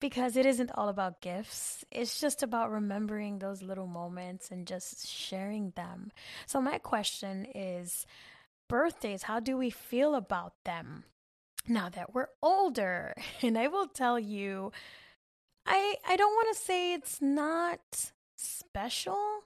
because 0.00 0.36
it 0.36 0.44
isn't 0.46 0.70
all 0.74 0.88
about 0.88 1.20
gifts. 1.20 1.84
It's 1.90 2.20
just 2.20 2.42
about 2.42 2.70
remembering 2.70 3.38
those 3.38 3.62
little 3.62 3.86
moments 3.86 4.50
and 4.50 4.66
just 4.66 5.06
sharing 5.06 5.70
them. 5.70 6.12
So, 6.46 6.60
my 6.60 6.78
question 6.78 7.46
is 7.54 8.06
birthdays, 8.68 9.22
how 9.22 9.40
do 9.40 9.56
we 9.56 9.70
feel 9.70 10.14
about 10.14 10.52
them 10.64 11.04
now 11.66 11.88
that 11.88 12.14
we're 12.14 12.28
older? 12.42 13.14
And 13.42 13.56
I 13.56 13.68
will 13.68 13.86
tell 13.86 14.18
you, 14.18 14.72
I, 15.66 15.96
I 16.06 16.16
don't 16.16 16.34
want 16.34 16.56
to 16.56 16.62
say 16.62 16.92
it's 16.94 17.20
not 17.20 18.12
special 18.36 19.40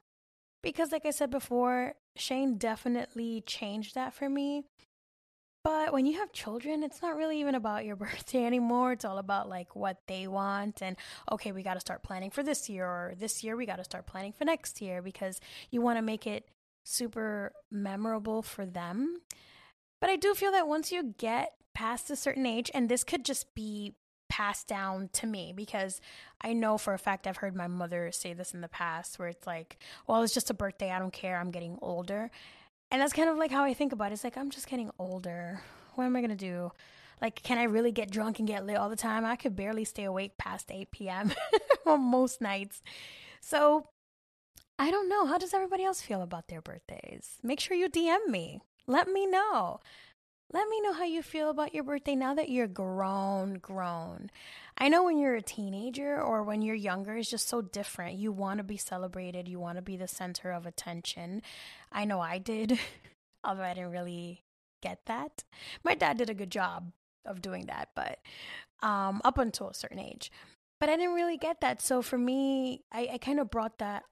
because, 0.63 0.93
like 0.93 1.07
I 1.07 1.11
said 1.11 1.31
before, 1.31 1.95
Shane 2.17 2.59
definitely 2.59 3.43
changed 3.47 3.95
that 3.95 4.15
for 4.15 4.29
me. 4.29 4.65
But 5.63 5.93
when 5.93 6.07
you 6.07 6.19
have 6.19 6.33
children, 6.33 6.83
it's 6.83 7.03
not 7.03 7.17
really 7.17 7.41
even 7.41 7.55
about 7.55 7.85
your 7.85 7.97
birthday 8.05 8.45
anymore. 8.45 8.93
It's 8.93 9.05
all 9.05 9.19
about 9.19 9.49
like 9.49 9.77
what 9.77 9.99
they 10.07 10.27
want 10.27 10.83
and 10.83 10.97
okay, 11.31 11.53
we 11.53 11.63
got 11.63 11.75
to 11.75 11.81
start 11.81 12.03
planning 12.03 12.31
for 12.31 12.43
this 12.43 12.69
year 12.69 12.87
or 12.87 13.15
this 13.19 13.45
year 13.45 13.57
we 13.57 13.67
got 13.67 13.77
to 13.77 13.85
start 13.85 14.07
planning 14.07 14.33
for 14.33 14.45
next 14.45 14.81
year 14.81 15.03
because 15.03 15.41
you 15.71 15.81
want 15.81 15.99
to 15.99 16.03
make 16.03 16.27
it 16.27 16.49
super 16.85 17.53
memorable 17.71 18.43
for 18.43 18.65
them. 18.65 19.21
But 20.01 20.11
I 20.11 20.17
do 20.17 20.35
feel 20.35 20.53
that 20.53 20.67
once 20.67 20.91
you 20.91 21.15
get 21.19 21.53
past 21.75 22.11
a 22.11 22.17
certain 22.17 22.47
age 22.47 22.71
and 22.73 22.89
this 22.89 23.05
could 23.05 23.25
just 23.25 23.55
be 23.55 23.95
passed 24.31 24.69
down 24.69 25.11
to 25.13 25.27
me 25.27 25.53
because 25.55 26.01
I 26.41 26.53
know 26.53 26.79
for 26.79 26.95
a 26.95 26.99
fact 26.99 27.27
I've 27.27 27.39
heard 27.39 27.55
my 27.55 27.67
mother 27.67 28.11
say 28.13 28.33
this 28.33 28.55
in 28.55 28.61
the 28.61 28.69
past 28.69 29.19
where 29.19 29.29
it's 29.29 29.47
like, 29.47 29.77
well, 30.07 30.23
it's 30.23 30.33
just 30.33 30.51
a 30.51 30.55
birthday, 30.55 30.91
I 30.91 30.99
don't 30.99 31.13
care, 31.13 31.37
I'm 31.37 31.51
getting 31.51 31.79
older. 31.83 32.31
And 32.91 33.01
that's 33.01 33.13
kind 33.13 33.29
of 33.29 33.37
like 33.37 33.51
how 33.51 33.65
I 33.65 33.75
think 33.75 33.93
about 33.93 34.11
it. 34.11 34.15
It's 34.15 34.25
like, 34.25 34.37
I'm 34.37 34.51
just 34.51 34.69
getting 34.69 34.91
older. 34.99 35.61
What 35.95 36.05
am 36.05 36.17
I 36.17 36.21
going 36.21 36.31
to 36.31 36.37
do? 36.37 36.73
Like, 37.21 37.43
can 37.43 37.59
I 37.59 37.65
really 37.65 37.93
get 37.93 38.11
drunk 38.11 38.39
and 38.39 38.49
get 38.49 38.65
lit 38.67 38.77
all 38.77 38.89
the 38.89 38.97
time? 38.97 39.25
I 39.25 39.37
could 39.37 39.55
barely 39.55 39.85
stay 39.85 40.05
awake 40.05 40.39
past 40.39 40.71
8 40.71 40.91
p.m. 40.91 41.33
on 41.87 42.01
most 42.01 42.41
nights. 42.41 42.83
So, 43.41 43.87
I 44.79 44.91
don't 44.91 45.09
know. 45.09 45.27
How 45.27 45.39
does 45.39 45.53
everybody 45.53 45.85
else 45.85 46.01
feel 46.01 46.23
about 46.23 46.49
their 46.49 46.63
birthdays? 46.63 47.37
Make 47.43 47.61
sure 47.61 47.77
you 47.77 47.89
DM 47.89 48.29
me. 48.29 48.61
Let 48.87 49.09
me 49.09 49.27
know. 49.27 49.81
Let 50.53 50.69
me 50.69 50.81
know 50.81 50.93
how 50.95 51.05
you 51.05 51.23
feel 51.23 51.51
about 51.51 51.75
your 51.75 51.85
birthday 51.85 52.17
now 52.17 52.35
that 52.35 52.49
you're 52.49 52.67
grown, 52.67 53.55
grown. 53.55 54.31
I 54.81 54.89
know 54.89 55.05
when 55.05 55.19
you're 55.19 55.35
a 55.35 55.43
teenager 55.43 56.21
or 56.21 56.43
when 56.43 56.63
you're 56.63 56.75
younger, 56.75 57.17
it's 57.17 57.29
just 57.29 57.49
so 57.49 57.61
different. 57.61 58.19
You 58.19 58.33
want 58.33 58.59
to 58.59 58.65
be 58.65 58.79
celebrated, 58.79 59.47
you 59.47 59.61
want 59.61 59.77
to 59.77 59.83
be 59.83 59.99
the 59.99 60.09
center 60.09 60.51
of 60.51 60.65
attention. 60.65 61.43
I 61.93 62.07
know 62.07 62.19
I 62.19 62.39
did, 62.39 62.79
although 63.45 63.63
I 63.63 63.75
didn't 63.75 63.91
really 63.91 64.43
get 64.83 65.01
that. 65.05 65.45
My 65.85 65.95
dad 65.95 66.17
did 66.17 66.31
a 66.31 66.35
good 66.35 66.51
job 66.51 66.93
of 67.27 67.43
doing 67.43 67.67
that, 67.67 67.91
but 67.95 68.21
um, 68.83 69.21
up 69.23 69.37
until 69.37 69.69
a 69.69 69.75
certain 69.75 69.99
age. 69.99 70.33
But 70.81 70.89
I 70.89 70.97
didn't 70.97 71.15
really 71.15 71.37
get 71.37 71.61
that. 71.61 71.83
So 71.83 72.01
for 72.01 72.17
me, 72.17 72.81
I, 72.91 73.11
I 73.13 73.19
kind 73.19 73.39
of 73.39 73.51
brought 73.51 73.79
that 73.79 74.05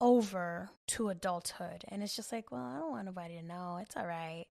over 0.00 0.70
to 0.88 1.08
adulthood. 1.08 1.84
And 1.88 2.02
it's 2.02 2.16
just 2.16 2.32
like, 2.32 2.50
well, 2.50 2.62
I 2.62 2.78
don't 2.78 2.90
want 2.90 3.06
nobody 3.06 3.36
to 3.36 3.42
know. 3.46 3.78
It's 3.80 3.96
all 3.96 4.06
right. 4.06 4.46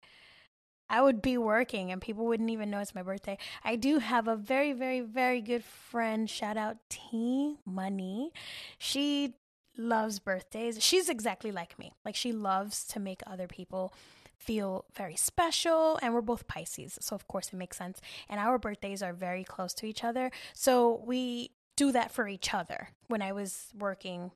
I 0.90 1.02
would 1.02 1.22
be 1.22 1.38
working 1.38 1.92
and 1.92 2.02
people 2.02 2.26
wouldn't 2.26 2.50
even 2.50 2.70
know 2.70 2.80
it's 2.80 2.96
my 2.96 3.02
birthday. 3.02 3.38
I 3.64 3.76
do 3.76 4.00
have 4.00 4.28
a 4.28 4.36
very, 4.36 4.74
very, 4.74 5.02
very 5.02 5.42
good 5.42 5.64
friend. 5.64 6.30
Shout 6.30 6.58
out 6.58 6.78
T 6.90 7.58
Money. 7.66 8.32
She 8.78 9.36
loves 9.78 10.20
birthdays. 10.20 10.82
She's 10.84 11.10
exactly 11.10 11.52
like 11.52 11.78
me. 11.80 11.94
Like 12.06 12.16
she 12.16 12.32
loves 12.32 12.86
to 12.86 13.00
make 13.00 13.22
other 13.26 13.48
people 13.48 13.94
feel 14.38 14.86
very 14.96 15.16
special 15.16 15.98
and 16.02 16.14
we're 16.14 16.22
both 16.22 16.48
Pisces. 16.48 16.98
So 17.02 17.16
of 17.16 17.28
course 17.28 17.50
it 17.52 17.58
makes 17.58 17.78
sense. 17.78 18.00
And 18.30 18.40
our 18.40 18.58
birthdays 18.60 19.02
are 19.02 19.14
very 19.14 19.44
close 19.44 19.74
to 19.76 19.86
each 19.86 20.04
other. 20.04 20.32
So 20.54 21.02
we 21.06 21.52
do 21.76 21.92
that 21.92 22.12
for 22.12 22.28
each 22.28 22.54
other. 22.54 22.90
When 23.08 23.22
I 23.22 23.32
was 23.32 23.68
working 23.78 24.32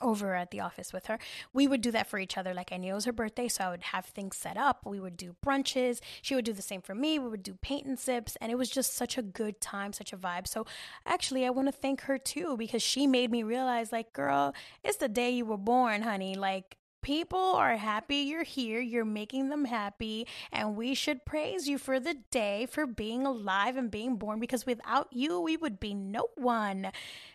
over 0.00 0.34
at 0.34 0.50
the 0.50 0.60
office 0.60 0.92
with 0.92 1.06
her. 1.06 1.18
We 1.52 1.66
would 1.66 1.80
do 1.80 1.90
that 1.90 2.06
for 2.06 2.18
each 2.18 2.38
other. 2.38 2.54
Like 2.54 2.72
I 2.72 2.76
knew 2.76 2.92
it 2.92 2.94
was 2.94 3.04
her 3.04 3.12
birthday, 3.12 3.48
so 3.48 3.64
I 3.64 3.70
would 3.70 3.82
have 3.82 4.06
things 4.06 4.36
set 4.36 4.56
up. 4.56 4.86
We 4.86 5.00
would 5.00 5.16
do 5.16 5.36
brunches. 5.44 6.00
She 6.22 6.34
would 6.34 6.44
do 6.44 6.52
the 6.52 6.62
same 6.62 6.80
for 6.80 6.94
me. 6.94 7.18
We 7.18 7.28
would 7.28 7.42
do 7.42 7.54
paint 7.60 7.86
and 7.86 7.98
sips, 7.98 8.36
and 8.40 8.50
it 8.50 8.56
was 8.56 8.70
just 8.70 8.94
such 8.94 9.18
a 9.18 9.22
good 9.22 9.60
time, 9.60 9.92
such 9.92 10.12
a 10.12 10.16
vibe. 10.16 10.46
So 10.46 10.66
actually, 11.06 11.44
I 11.46 11.50
want 11.50 11.68
to 11.68 11.72
thank 11.72 12.02
her 12.02 12.18
too 12.18 12.56
because 12.56 12.82
she 12.82 13.06
made 13.06 13.30
me 13.30 13.42
realize, 13.42 13.92
like, 13.92 14.12
girl, 14.12 14.54
it's 14.82 14.98
the 14.98 15.08
day 15.08 15.30
you 15.30 15.44
were 15.44 15.56
born, 15.56 16.02
honey. 16.02 16.34
Like 16.34 16.76
people 17.02 17.38
are 17.38 17.76
happy 17.76 18.16
you're 18.16 18.44
here, 18.44 18.80
you're 18.80 19.04
making 19.04 19.48
them 19.48 19.64
happy, 19.64 20.26
and 20.52 20.76
we 20.76 20.94
should 20.94 21.24
praise 21.24 21.68
you 21.68 21.78
for 21.78 22.00
the 22.00 22.16
day, 22.30 22.66
for 22.66 22.86
being 22.86 23.26
alive 23.26 23.76
and 23.76 23.90
being 23.90 24.16
born, 24.16 24.40
because 24.40 24.66
without 24.66 25.08
you, 25.10 25.40
we 25.40 25.56
would 25.56 25.80
be 25.80 25.94
no 25.94 26.28
one. 26.36 26.90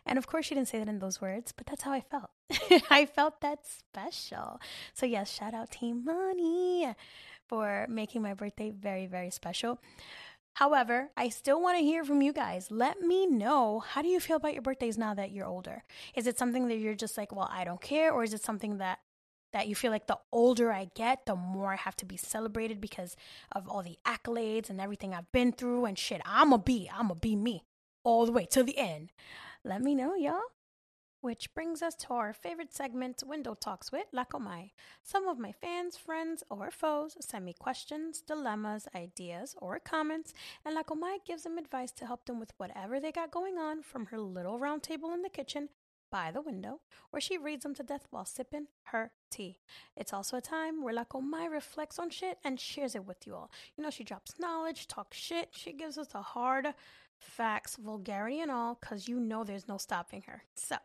And 0.05 0.17
of 0.17 0.27
course, 0.27 0.45
she 0.45 0.55
didn't 0.55 0.69
say 0.69 0.79
that 0.79 0.87
in 0.87 0.99
those 0.99 1.21
words, 1.21 1.51
but 1.51 1.65
that's 1.65 1.83
how 1.83 1.91
I 1.91 2.01
felt. 2.01 2.29
I 2.89 3.05
felt 3.05 3.41
that 3.41 3.59
special. 3.65 4.59
So, 4.93 5.05
yes, 5.05 5.31
shout 5.31 5.53
out 5.53 5.71
T 5.71 5.93
Money 5.93 6.93
for 7.47 7.85
making 7.89 8.21
my 8.21 8.33
birthday 8.33 8.71
very, 8.71 9.05
very 9.07 9.29
special. 9.29 9.79
However, 10.53 11.09
I 11.17 11.29
still 11.29 11.61
want 11.61 11.77
to 11.77 11.83
hear 11.83 12.05
from 12.05 12.21
you 12.21 12.31
guys. 12.31 12.71
Let 12.71 13.01
me 13.01 13.27
know 13.27 13.81
how 13.81 14.01
do 14.01 14.07
you 14.07 14.21
feel 14.21 14.37
about 14.37 14.53
your 14.53 14.61
birthdays 14.61 14.97
now 14.97 15.13
that 15.13 15.31
you're 15.31 15.45
older? 15.45 15.83
Is 16.15 16.27
it 16.27 16.37
something 16.37 16.69
that 16.69 16.77
you're 16.77 16.95
just 16.95 17.17
like, 17.17 17.35
well, 17.35 17.49
I 17.51 17.65
don't 17.65 17.81
care, 17.81 18.13
or 18.13 18.23
is 18.23 18.33
it 18.33 18.41
something 18.41 18.77
that 18.77 18.99
that 19.55 19.69
you 19.69 19.73
feel 19.73 19.89
like 19.89 20.05
the 20.05 20.19
older 20.33 20.69
I 20.69 20.89
get, 20.95 21.25
the 21.25 21.35
more 21.37 21.71
I 21.71 21.77
have 21.77 21.95
to 21.97 22.05
be 22.05 22.17
celebrated 22.17 22.81
because 22.81 23.15
of 23.53 23.69
all 23.69 23.81
the 23.81 23.97
accolades 24.05 24.69
and 24.69 24.81
everything 24.81 25.13
I've 25.13 25.31
been 25.31 25.53
through 25.53 25.85
and 25.85 25.97
shit. 25.97 26.21
I'ma 26.25 26.57
be, 26.57 26.91
I'ma 26.93 27.13
be 27.13 27.37
me 27.37 27.63
all 28.03 28.25
the 28.25 28.33
way 28.33 28.45
to 28.47 28.63
the 28.63 28.77
end. 28.77 29.13
Let 29.63 29.81
me 29.81 29.95
know, 29.95 30.13
y'all. 30.13 30.41
Which 31.21 31.53
brings 31.53 31.81
us 31.81 31.95
to 31.95 32.07
our 32.09 32.33
favorite 32.33 32.73
segment, 32.73 33.23
Window 33.25 33.53
Talks 33.53 33.93
with 33.93 34.07
La 34.11 34.25
Comay. 34.25 34.71
Some 35.01 35.25
of 35.25 35.39
my 35.39 35.53
fans, 35.53 35.95
friends, 35.95 36.43
or 36.49 36.69
foes 36.69 37.15
send 37.21 37.45
me 37.45 37.53
questions, 37.57 38.19
dilemmas, 38.19 38.89
ideas, 38.93 39.55
or 39.61 39.79
comments, 39.79 40.33
and 40.65 40.75
La 40.75 40.83
Comay 40.83 41.19
gives 41.25 41.43
them 41.43 41.57
advice 41.57 41.93
to 41.93 42.05
help 42.05 42.25
them 42.25 42.41
with 42.41 42.51
whatever 42.57 42.99
they 42.99 43.13
got 43.13 43.31
going 43.31 43.57
on 43.57 43.83
from 43.83 44.07
her 44.07 44.19
little 44.19 44.59
round 44.59 44.83
table 44.83 45.13
in 45.13 45.21
the 45.21 45.29
kitchen 45.29 45.69
by 46.15 46.31
the 46.31 46.39
window 46.39 46.79
where 47.09 47.19
she 47.19 47.37
reads 47.37 47.63
them 47.63 47.75
to 47.75 47.83
death 47.83 48.07
while 48.09 48.23
sipping 48.23 48.67
her 48.83 49.11
tea. 49.29 49.57
It's 49.97 50.13
also 50.13 50.37
a 50.37 50.41
time 50.41 50.81
where 50.81 50.93
La 50.93 51.03
reflects 51.51 51.99
on 51.99 52.09
shit 52.09 52.37
and 52.41 52.57
shares 52.57 52.95
it 52.95 53.05
with 53.05 53.27
you 53.27 53.35
all. 53.35 53.51
You 53.75 53.83
know, 53.83 53.89
she 53.89 54.05
drops 54.05 54.39
knowledge, 54.39 54.87
talks 54.87 55.17
shit, 55.17 55.49
she 55.51 55.73
gives 55.73 55.97
us 55.97 56.07
the 56.07 56.21
hard 56.21 56.67
facts, 57.19 57.75
vulgarity, 57.75 58.39
and 58.39 58.49
all, 58.49 58.77
because 58.79 59.09
you 59.09 59.19
know 59.19 59.43
there's 59.43 59.67
no 59.67 59.77
stopping 59.77 60.23
her. 60.27 60.43
So, 60.55 60.77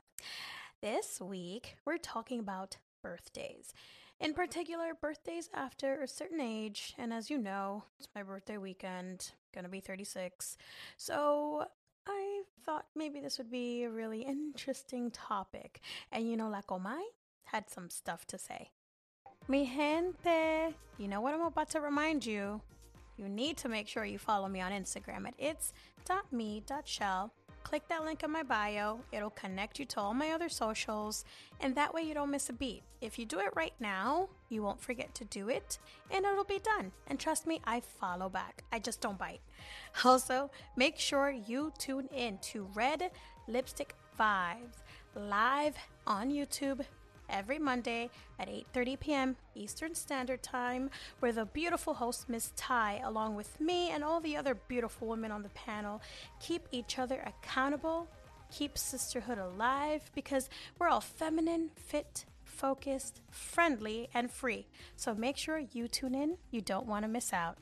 this 0.83 1.21
week 1.21 1.77
we're 1.85 1.99
talking 1.99 2.41
about 2.41 2.79
birthdays. 3.01 3.73
In 4.19 4.35
particular, 4.35 4.95
birthdays 5.01 5.49
after 5.55 6.03
a 6.03 6.09
certain 6.09 6.41
age. 6.41 6.93
And 6.99 7.13
as 7.13 7.31
you 7.31 7.39
know, 7.39 7.85
it's 8.01 8.09
my 8.17 8.25
birthday 8.25 8.59
weekend, 8.59 9.31
gonna 9.55 9.69
be 9.69 9.81
36. 9.81 10.57
So 10.97 11.67
I 12.11 12.43
thought 12.65 12.87
maybe 12.95 13.21
this 13.21 13.39
would 13.39 13.51
be 13.51 13.85
a 13.85 13.91
really 13.91 14.23
interesting 14.27 15.11
topic. 15.11 15.81
And 16.13 16.29
you 16.29 16.37
know, 16.37 16.49
La 16.49 16.63
Comay 16.63 17.03
had 17.45 17.71
some 17.71 17.91
stuff 17.91 18.27
to 18.27 18.39
say. 18.39 18.71
Mi 19.49 19.65
gente, 19.67 20.75
you 20.99 21.09
know 21.09 21.21
what 21.21 21.35
I'm 21.35 21.43
about 21.43 21.71
to 21.71 21.81
remind 21.81 22.25
you? 22.27 22.61
You 23.17 23.29
need 23.29 23.57
to 23.59 23.69
make 23.69 23.89
sure 23.89 24.05
you 24.05 24.19
follow 24.19 24.49
me 24.49 24.61
on 24.61 24.73
Instagram 24.73 25.27
at 25.27 25.35
it's.me.shell. 25.39 27.33
Click 27.63 27.87
that 27.89 28.05
link 28.05 28.23
in 28.23 28.31
my 28.31 28.43
bio. 28.43 29.01
It'll 29.13 29.31
connect 29.31 29.79
you 29.79 29.85
to 29.87 30.01
all 30.01 30.15
my 30.15 30.31
other 30.31 30.49
socials, 30.49 31.25
and 31.61 31.75
that 31.75 31.95
way 31.95 32.03
you 32.03 32.15
don't 32.15 32.31
miss 32.31 32.49
a 32.49 32.53
beat. 32.53 32.83
If 33.01 33.19
you 33.19 33.27
do 33.27 33.39
it 33.39 33.53
right 33.55 33.75
now, 33.79 34.29
you 34.49 34.63
won't 34.63 34.81
forget 34.81 35.15
to 35.17 35.25
do 35.25 35.49
it, 35.49 35.79
and 36.11 36.25
it'll 36.25 36.45
be 36.45 36.59
done. 36.59 36.91
And 37.07 37.19
trust 37.19 37.47
me, 37.47 37.61
I 37.65 37.81
follow 37.81 38.29
back. 38.29 38.65
I 38.73 38.79
just 38.79 39.01
don't 39.01 39.19
bite. 39.19 39.41
Also, 40.05 40.51
make 40.77 40.99
sure 40.99 41.31
you 41.31 41.73
tune 41.79 42.09
in 42.15 42.39
to 42.39 42.69
Red 42.75 43.11
Lipstick 43.49 43.95
Vibes 44.19 44.83
live 45.15 45.75
on 46.07 46.31
YouTube 46.31 46.85
every 47.31 47.59
Monday 47.59 48.11
at 48.39 48.49
8:30 48.49 49.01
p.m. 49.01 49.37
Eastern 49.55 49.95
Standard 49.95 50.43
Time, 50.43 50.91
where 51.21 51.33
the 51.33 51.45
beautiful 51.45 51.95
host 51.95 52.29
Miss 52.29 52.53
Ty, 52.57 53.01
along 53.05 53.37
with 53.37 53.61
me 53.61 53.91
and 53.91 54.05
all 54.05 54.21
the 54.21 54.37
other 54.37 54.55
beautiful 54.55 55.09
women 55.09 55.33
on 55.33 55.43
the 55.43 55.49
panel, 55.51 56.03
keep 56.41 56.67
each 56.71 56.99
other 56.99 57.23
accountable, 57.27 58.09
keep 58.51 58.77
sisterhood 58.77 59.39
alive 59.39 60.11
because 60.15 60.49
we're 60.79 60.89
all 60.89 61.01
feminine, 61.01 61.71
fit, 61.77 62.25
focused, 62.45 63.21
friendly, 63.31 64.09
and 64.13 64.31
free. 64.31 64.67
So 64.97 65.15
make 65.15 65.37
sure 65.37 65.59
you 65.59 65.89
tune 65.89 66.15
in. 66.15 66.37
You 66.51 66.61
don't 66.61 66.87
want 66.87 67.05
to 67.05 67.09
miss 67.09 67.33
out. 67.33 67.57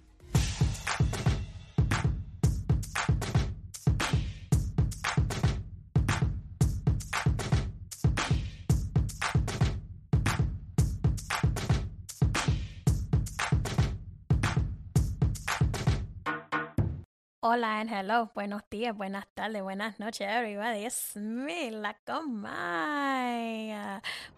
Hola 17.41 17.83
hello. 17.83 18.33
Buenos 18.35 18.63
días, 18.69 18.97
buenas 18.97 19.25
tardes, 19.33 19.63
buenas 19.63 20.01
noches, 20.01 20.27
everybody. 20.29 20.85
It's 20.85 21.15
me, 21.15 21.71
La 21.71 21.95
Comay. 22.05 23.73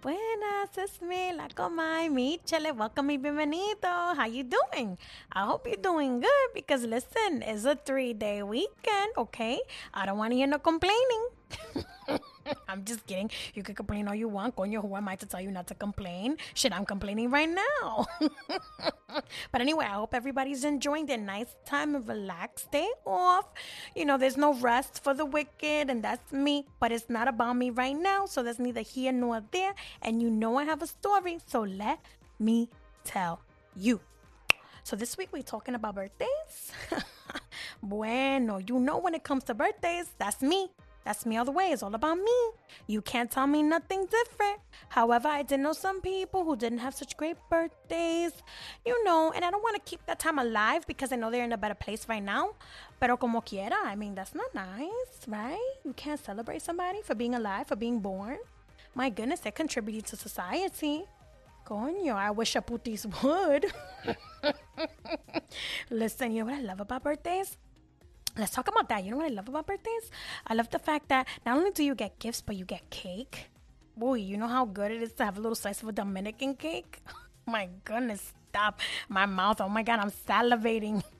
Buenas, 0.02 0.76
it's 0.76 1.00
me, 1.00 1.32
La 1.32 1.48
Comay. 1.48 2.10
Michele, 2.10 2.72
welcome 2.72 3.14
y 3.14 3.16
bienvenido. 3.16 3.88
How 4.14 4.26
you 4.26 4.44
doing? 4.44 4.98
I 5.32 5.46
hope 5.46 5.66
you're 5.66 5.80
doing 5.80 6.20
good 6.20 6.52
because 6.52 6.84
listen, 6.84 7.42
it's 7.42 7.64
a 7.64 7.74
three-day 7.74 8.42
weekend, 8.42 9.16
okay? 9.16 9.62
I 9.94 10.04
don't 10.04 10.18
want 10.18 10.32
to 10.32 10.36
hear 10.36 10.46
no 10.46 10.58
complaining. 10.58 11.28
I'm 12.68 12.84
just 12.84 13.06
kidding. 13.06 13.30
You 13.54 13.62
can 13.62 13.74
complain 13.74 14.08
all 14.08 14.14
you 14.14 14.28
want. 14.28 14.56
Coño, 14.56 14.82
who 14.82 14.96
am 14.96 15.08
I 15.08 15.16
to 15.16 15.26
tell 15.26 15.40
you 15.40 15.50
not 15.50 15.66
to 15.68 15.74
complain? 15.74 16.36
Shit, 16.54 16.72
I'm 16.72 16.84
complaining 16.84 17.30
right 17.30 17.48
now. 17.48 18.06
but 19.52 19.60
anyway, 19.60 19.86
I 19.86 19.94
hope 19.94 20.14
everybody's 20.14 20.64
enjoying 20.64 21.06
their 21.06 21.18
nice 21.18 21.56
time 21.64 21.94
and 21.94 22.06
relaxed 22.08 22.70
day 22.70 22.88
off. 23.06 23.46
You 23.94 24.04
know, 24.04 24.18
there's 24.18 24.36
no 24.36 24.54
rest 24.54 25.02
for 25.02 25.14
the 25.14 25.24
wicked, 25.24 25.90
and 25.90 26.02
that's 26.02 26.32
me. 26.32 26.66
But 26.78 26.92
it's 26.92 27.08
not 27.08 27.28
about 27.28 27.56
me 27.56 27.70
right 27.70 27.96
now, 27.96 28.26
so 28.26 28.42
there's 28.42 28.58
neither 28.58 28.82
here 28.82 29.12
nor 29.12 29.42
there. 29.50 29.74
And 30.02 30.22
you 30.22 30.30
know 30.30 30.56
I 30.56 30.64
have 30.64 30.82
a 30.82 30.86
story, 30.86 31.38
so 31.46 31.62
let 31.62 32.00
me 32.38 32.68
tell 33.04 33.40
you. 33.76 34.00
So 34.82 34.96
this 34.96 35.16
week 35.16 35.28
we're 35.32 35.42
talking 35.42 35.74
about 35.74 35.94
birthdays. 35.94 36.72
bueno, 37.82 38.58
you 38.58 38.78
know 38.78 38.98
when 38.98 39.14
it 39.14 39.22
comes 39.22 39.44
to 39.44 39.54
birthdays, 39.54 40.10
that's 40.18 40.42
me. 40.42 40.70
That's 41.04 41.24
me 41.24 41.36
all 41.36 41.44
the 41.44 41.50
way. 41.50 41.70
It's 41.72 41.82
all 41.82 41.94
about 41.94 42.18
me. 42.18 42.38
You 42.86 43.00
can't 43.00 43.30
tell 43.30 43.46
me 43.46 43.62
nothing 43.62 44.06
different. 44.06 44.60
However, 44.90 45.28
I 45.28 45.42
did 45.42 45.60
know 45.60 45.72
some 45.72 46.00
people 46.00 46.44
who 46.44 46.56
didn't 46.56 46.78
have 46.78 46.94
such 46.94 47.16
great 47.16 47.36
birthdays, 47.48 48.32
you 48.84 49.02
know, 49.04 49.32
and 49.34 49.44
I 49.44 49.50
don't 49.50 49.62
want 49.62 49.76
to 49.76 49.82
keep 49.90 50.04
that 50.06 50.18
time 50.18 50.38
alive 50.38 50.86
because 50.86 51.12
I 51.12 51.16
know 51.16 51.30
they're 51.30 51.44
in 51.44 51.52
a 51.52 51.58
better 51.58 51.74
place 51.74 52.06
right 52.08 52.22
now. 52.22 52.50
Pero 53.00 53.16
como 53.16 53.40
quiera, 53.40 53.76
I 53.84 53.96
mean, 53.96 54.14
that's 54.14 54.34
not 54.34 54.54
nice, 54.54 55.26
right? 55.26 55.74
You 55.84 55.94
can't 55.94 56.22
celebrate 56.22 56.62
somebody 56.62 57.00
for 57.02 57.14
being 57.14 57.34
alive, 57.34 57.66
for 57.66 57.76
being 57.76 58.00
born. 58.00 58.38
My 58.94 59.08
goodness, 59.08 59.40
they're 59.40 59.52
contributing 59.52 60.02
to 60.02 60.16
society. 60.16 61.04
Coño, 61.64 62.14
I 62.14 62.30
wish 62.30 62.56
a 62.56 62.60
putis 62.62 63.06
would. 63.22 63.66
Listen, 65.90 66.32
you 66.32 66.44
know 66.44 66.50
what 66.50 66.58
I 66.58 66.62
love 66.62 66.80
about 66.80 67.04
birthdays? 67.04 67.56
Let's 68.38 68.52
talk 68.52 68.68
about 68.68 68.88
that. 68.88 69.04
You 69.04 69.10
know 69.10 69.18
what 69.18 69.30
I 69.30 69.34
love 69.34 69.48
about 69.48 69.66
birthdays? 69.66 70.10
I 70.46 70.54
love 70.54 70.70
the 70.70 70.78
fact 70.78 71.08
that 71.08 71.26
not 71.44 71.56
only 71.56 71.70
do 71.70 71.82
you 71.82 71.94
get 71.94 72.18
gifts, 72.18 72.40
but 72.40 72.56
you 72.56 72.64
get 72.64 72.88
cake. 72.90 73.50
Boy, 73.96 74.14
you 74.14 74.36
know 74.36 74.46
how 74.48 74.64
good 74.64 74.92
it 74.92 75.02
is 75.02 75.12
to 75.14 75.24
have 75.24 75.36
a 75.36 75.40
little 75.40 75.56
slice 75.56 75.82
of 75.82 75.88
a 75.88 75.92
Dominican 75.92 76.54
cake? 76.54 77.02
my 77.46 77.68
goodness, 77.84 78.32
stop. 78.50 78.80
My 79.08 79.26
mouth, 79.26 79.60
oh 79.60 79.68
my 79.68 79.82
God, 79.82 80.00
I'm 80.00 80.10
salivating. 80.10 81.02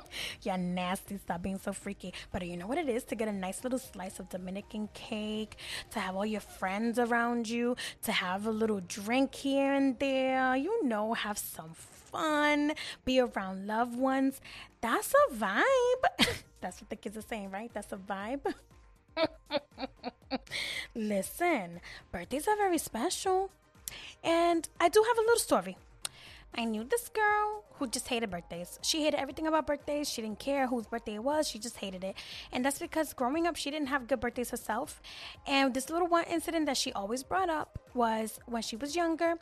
You're 0.42 0.58
nasty. 0.58 1.18
Stop 1.18 1.42
being 1.42 1.58
so 1.58 1.72
freaky. 1.72 2.12
But 2.30 2.46
you 2.46 2.56
know 2.56 2.66
what 2.66 2.78
it 2.78 2.88
is 2.88 3.04
to 3.04 3.14
get 3.14 3.28
a 3.28 3.32
nice 3.32 3.62
little 3.64 3.78
slice 3.78 4.18
of 4.18 4.28
Dominican 4.28 4.88
cake, 4.94 5.56
to 5.90 6.00
have 6.00 6.16
all 6.16 6.26
your 6.26 6.40
friends 6.40 6.98
around 6.98 7.48
you, 7.48 7.76
to 8.02 8.12
have 8.12 8.46
a 8.46 8.50
little 8.50 8.80
drink 8.80 9.34
here 9.34 9.72
and 9.72 9.98
there. 9.98 10.56
You 10.56 10.84
know, 10.84 11.14
have 11.14 11.38
some 11.38 11.72
fun, 11.74 12.72
be 13.04 13.20
around 13.20 13.66
loved 13.66 13.96
ones. 13.96 14.40
That's 14.80 15.12
a 15.12 15.34
vibe. 15.34 16.26
That's 16.60 16.80
what 16.80 16.90
the 16.90 16.96
kids 16.96 17.16
are 17.16 17.22
saying, 17.22 17.50
right? 17.50 17.70
That's 17.72 17.92
a 17.92 17.96
vibe. 17.96 18.54
Listen, 20.94 21.80
birthdays 22.10 22.46
are 22.46 22.56
very 22.56 22.78
special. 22.78 23.50
And 24.22 24.68
I 24.80 24.88
do 24.88 25.04
have 25.06 25.18
a 25.18 25.20
little 25.20 25.36
story. 25.38 25.76
I 26.54 26.64
knew 26.64 26.84
this 26.84 27.08
girl 27.08 27.64
who 27.74 27.86
just 27.88 28.08
hated 28.08 28.30
birthdays. 28.30 28.78
She 28.82 29.02
hated 29.02 29.18
everything 29.18 29.46
about 29.46 29.66
birthdays. 29.66 30.08
She 30.08 30.22
didn't 30.22 30.38
care 30.38 30.66
whose 30.66 30.86
birthday 30.86 31.14
it 31.14 31.24
was. 31.24 31.48
She 31.48 31.58
just 31.58 31.76
hated 31.78 32.04
it. 32.04 32.14
And 32.52 32.64
that's 32.64 32.78
because 32.78 33.12
growing 33.12 33.46
up, 33.46 33.56
she 33.56 33.70
didn't 33.70 33.88
have 33.88 34.06
good 34.06 34.20
birthdays 34.20 34.50
herself. 34.50 35.00
And 35.46 35.72
this 35.72 35.88
little 35.88 36.08
one 36.08 36.24
incident 36.24 36.66
that 36.66 36.76
she 36.76 36.92
always 36.92 37.22
brought 37.22 37.48
up 37.48 37.78
was 37.94 38.38
when 38.46 38.62
she 38.62 38.76
was 38.76 38.94
younger. 38.94 39.36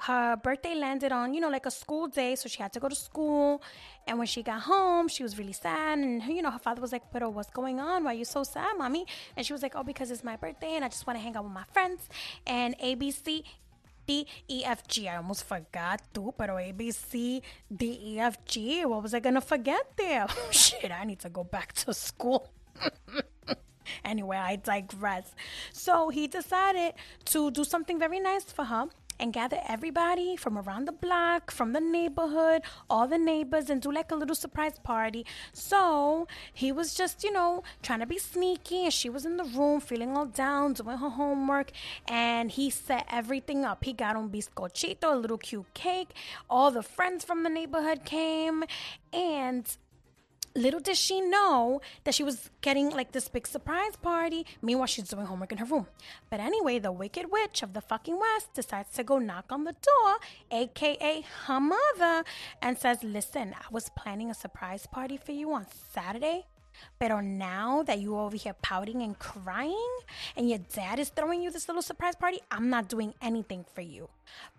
Her 0.00 0.36
birthday 0.36 0.74
landed 0.74 1.10
on, 1.10 1.32
you 1.32 1.40
know, 1.40 1.48
like 1.48 1.64
a 1.64 1.70
school 1.70 2.06
day, 2.06 2.34
so 2.36 2.50
she 2.50 2.62
had 2.62 2.70
to 2.74 2.80
go 2.80 2.88
to 2.88 2.94
school. 2.94 3.62
And 4.06 4.18
when 4.18 4.26
she 4.26 4.42
got 4.42 4.60
home, 4.60 5.08
she 5.08 5.22
was 5.22 5.38
really 5.38 5.54
sad. 5.54 5.98
And, 5.98 6.22
you 6.24 6.42
know, 6.42 6.50
her 6.50 6.58
father 6.58 6.82
was 6.82 6.92
like, 6.92 7.10
But 7.12 7.32
what's 7.32 7.50
going 7.50 7.80
on? 7.80 8.04
Why 8.04 8.10
are 8.10 8.14
you 8.14 8.26
so 8.26 8.42
sad, 8.42 8.76
mommy? 8.76 9.06
And 9.36 9.46
she 9.46 9.54
was 9.54 9.62
like, 9.62 9.72
Oh, 9.74 9.82
because 9.82 10.10
it's 10.10 10.22
my 10.22 10.36
birthday 10.36 10.76
and 10.76 10.84
I 10.84 10.88
just 10.88 11.06
want 11.06 11.18
to 11.18 11.22
hang 11.22 11.34
out 11.34 11.44
with 11.44 11.52
my 11.54 11.64
friends. 11.72 12.10
And 12.46 12.78
ABC 12.78 13.44
D 14.06 14.26
E 14.48 14.64
F 14.64 14.86
G. 14.86 15.08
I 15.08 15.16
almost 15.16 15.44
forgot 15.44 16.00
too, 16.14 16.32
pero 16.38 16.58
A 16.58 16.72
B 16.72 16.90
C 16.90 17.42
D 17.74 17.98
E 18.02 18.20
F 18.20 18.44
G. 18.44 18.84
What 18.84 19.02
was 19.02 19.14
I 19.14 19.20
gonna 19.20 19.40
forget 19.40 19.96
there? 19.96 20.26
Oh, 20.38 20.50
shit, 20.50 20.90
I 20.90 21.04
need 21.04 21.20
to 21.20 21.28
go 21.28 21.44
back 21.44 21.72
to 21.84 21.92
school. 21.94 22.50
anyway, 24.04 24.36
I 24.36 24.56
digress. 24.56 25.34
So 25.72 26.08
he 26.10 26.26
decided 26.26 26.94
to 27.26 27.50
do 27.50 27.64
something 27.64 27.98
very 27.98 28.20
nice 28.20 28.44
for 28.44 28.64
her 28.64 28.86
and 29.18 29.32
gather 29.32 29.60
everybody 29.68 30.36
from 30.36 30.58
around 30.58 30.86
the 30.86 30.92
block, 30.92 31.50
from 31.50 31.72
the 31.72 31.80
neighborhood, 31.80 32.62
all 32.88 33.06
the 33.06 33.18
neighbors, 33.18 33.70
and 33.70 33.80
do 33.80 33.90
like 33.90 34.10
a 34.10 34.14
little 34.14 34.34
surprise 34.34 34.78
party. 34.82 35.24
So 35.52 36.28
he 36.52 36.72
was 36.72 36.94
just, 36.94 37.24
you 37.24 37.32
know, 37.32 37.62
trying 37.82 38.00
to 38.00 38.06
be 38.06 38.18
sneaky, 38.18 38.84
and 38.84 38.92
she 38.92 39.08
was 39.08 39.24
in 39.24 39.36
the 39.36 39.44
room 39.44 39.80
feeling 39.80 40.16
all 40.16 40.26
down, 40.26 40.74
doing 40.74 40.98
her 40.98 41.10
homework, 41.10 41.72
and 42.08 42.50
he 42.50 42.70
set 42.70 43.06
everything 43.10 43.64
up. 43.64 43.84
He 43.84 43.92
got 43.92 44.16
un 44.16 44.28
bizcochito, 44.28 45.12
a 45.12 45.16
little 45.16 45.38
cute 45.38 45.72
cake. 45.74 46.10
All 46.48 46.70
the 46.70 46.82
friends 46.82 47.24
from 47.24 47.42
the 47.42 47.50
neighborhood 47.50 48.04
came, 48.04 48.64
and 49.12 49.76
little 50.56 50.80
did 50.80 50.96
she 50.96 51.20
know 51.20 51.80
that 52.04 52.14
she 52.14 52.22
was 52.22 52.50
getting 52.60 52.90
like 52.90 53.12
this 53.12 53.28
big 53.28 53.46
surprise 53.46 53.96
party. 53.96 54.46
Meanwhile, 54.62 54.86
she's 54.86 55.08
doing 55.08 55.26
homework 55.26 55.52
in 55.52 55.58
her 55.58 55.64
room. 55.64 55.86
But 56.30 56.40
anyway, 56.40 56.78
the 56.78 56.92
wicked 56.92 57.30
witch 57.30 57.62
of 57.62 57.72
the 57.72 57.80
fucking 57.80 58.18
West 58.18 58.54
decides 58.54 58.92
to 58.94 59.04
go 59.04 59.18
knock 59.18 59.46
on 59.50 59.64
the 59.64 59.72
door, 59.72 60.16
aka 60.50 61.24
her 61.46 61.60
mother, 61.60 62.24
and 62.62 62.78
says, 62.78 63.02
Listen, 63.02 63.54
I 63.54 63.66
was 63.70 63.90
planning 63.96 64.30
a 64.30 64.34
surprise 64.34 64.86
party 64.86 65.16
for 65.16 65.32
you 65.32 65.52
on 65.52 65.66
Saturday. 65.92 66.46
But 66.98 67.08
now 67.22 67.82
that 67.84 68.00
you're 68.00 68.20
over 68.20 68.36
here 68.36 68.54
pouting 68.60 69.02
and 69.02 69.18
crying 69.18 69.96
and 70.36 70.48
your 70.48 70.58
dad 70.58 70.98
is 70.98 71.08
throwing 71.08 71.42
you 71.42 71.50
this 71.50 71.68
little 71.68 71.82
surprise 71.82 72.16
party, 72.16 72.40
I'm 72.50 72.68
not 72.70 72.88
doing 72.88 73.14
anything 73.22 73.64
for 73.74 73.80
you. 73.80 74.08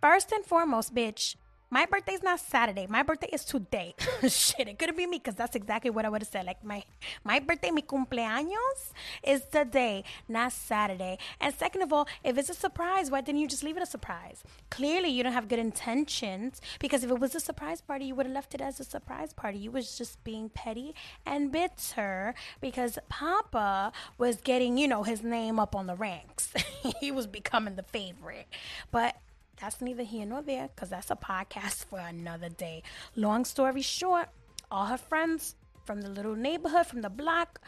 First 0.02 0.32
and 0.32 0.46
foremost, 0.46 0.96
bitch, 0.96 1.36
my 1.70 1.86
birthday's 1.86 2.24
not 2.24 2.40
Saturday. 2.40 2.88
My 2.88 3.04
birthday 3.04 3.30
is 3.32 3.44
today. 3.44 3.94
Shit, 4.28 4.68
it 4.68 4.80
couldn't 4.80 4.98
be 4.98 5.06
me 5.06 5.18
because 5.18 5.36
that's 5.36 5.56
exactly 5.56 5.90
what 5.90 6.06
I 6.06 6.10
would 6.10 6.22
have 6.22 6.30
said. 6.30 6.46
Like 6.46 6.64
my 6.64 6.84
my 7.24 7.40
birthday, 7.40 7.72
mi 7.72 7.82
cumpleaños, 7.82 8.94
is 9.22 9.42
today, 9.52 10.04
not 10.30 10.54
Saturday. 10.54 11.18
And 11.42 11.54
second 11.54 11.82
of 11.82 11.92
all, 11.92 12.08
if 12.24 12.38
it's 12.38 12.50
a 12.50 12.54
surprise, 12.54 13.12
why 13.12 13.22
didn't 13.22 13.42
you 13.42 13.48
just 13.48 13.64
leave 13.64 13.76
it 13.76 13.84
a 13.84 13.88
surprise? 13.88 14.44
Clearly, 14.70 15.10
you 15.10 15.24
don't 15.24 15.34
have 15.34 15.50
good 15.50 15.60
intentions 15.60 16.62
because 16.80 17.04
if 17.04 17.12
it 17.12 17.20
was 17.20 17.36
a 17.36 17.40
surprise 17.40 17.82
party, 17.82 18.06
you 18.06 18.16
would 18.16 18.28
have 18.28 18.36
left 18.36 18.56
it 18.56 18.62
as 18.62 18.80
a 18.80 18.86
surprise 18.86 19.34
party. 19.34 19.58
You 19.58 19.72
was 19.72 19.98
just 19.98 20.24
being 20.24 20.50
petty 20.50 20.96
and 21.26 21.52
bitter 21.52 22.34
because 22.62 22.98
Papa 23.10 23.92
was 24.18 24.38
getting, 24.38 24.78
you 24.78 24.88
know, 24.88 25.04
his 25.04 25.22
name 25.22 25.60
up 25.60 25.76
on 25.76 25.88
the 25.88 25.96
ranks. 25.96 26.54
he 27.02 27.12
was 27.12 27.28
becoming 27.28 27.76
the 27.76 27.84
favorite. 27.84 28.48
But 28.92 29.18
that's 29.60 29.82
neither 29.82 30.04
here 30.04 30.26
nor 30.26 30.42
there 30.42 30.70
because 30.74 30.90
that's 30.90 31.12
a 31.12 31.16
podcast 31.16 31.86
for 31.86 32.00
another 32.00 32.50
day. 32.50 32.84
Long 33.16 33.46
story 33.46 33.82
short, 33.82 34.30
all 34.72 34.86
her 34.86 34.98
friends 34.98 35.56
from 35.86 36.02
the 36.02 36.10
little 36.10 36.36
neighborhood, 36.36 36.86
from 36.86 37.02
the 37.02 37.10
block, 37.10 37.62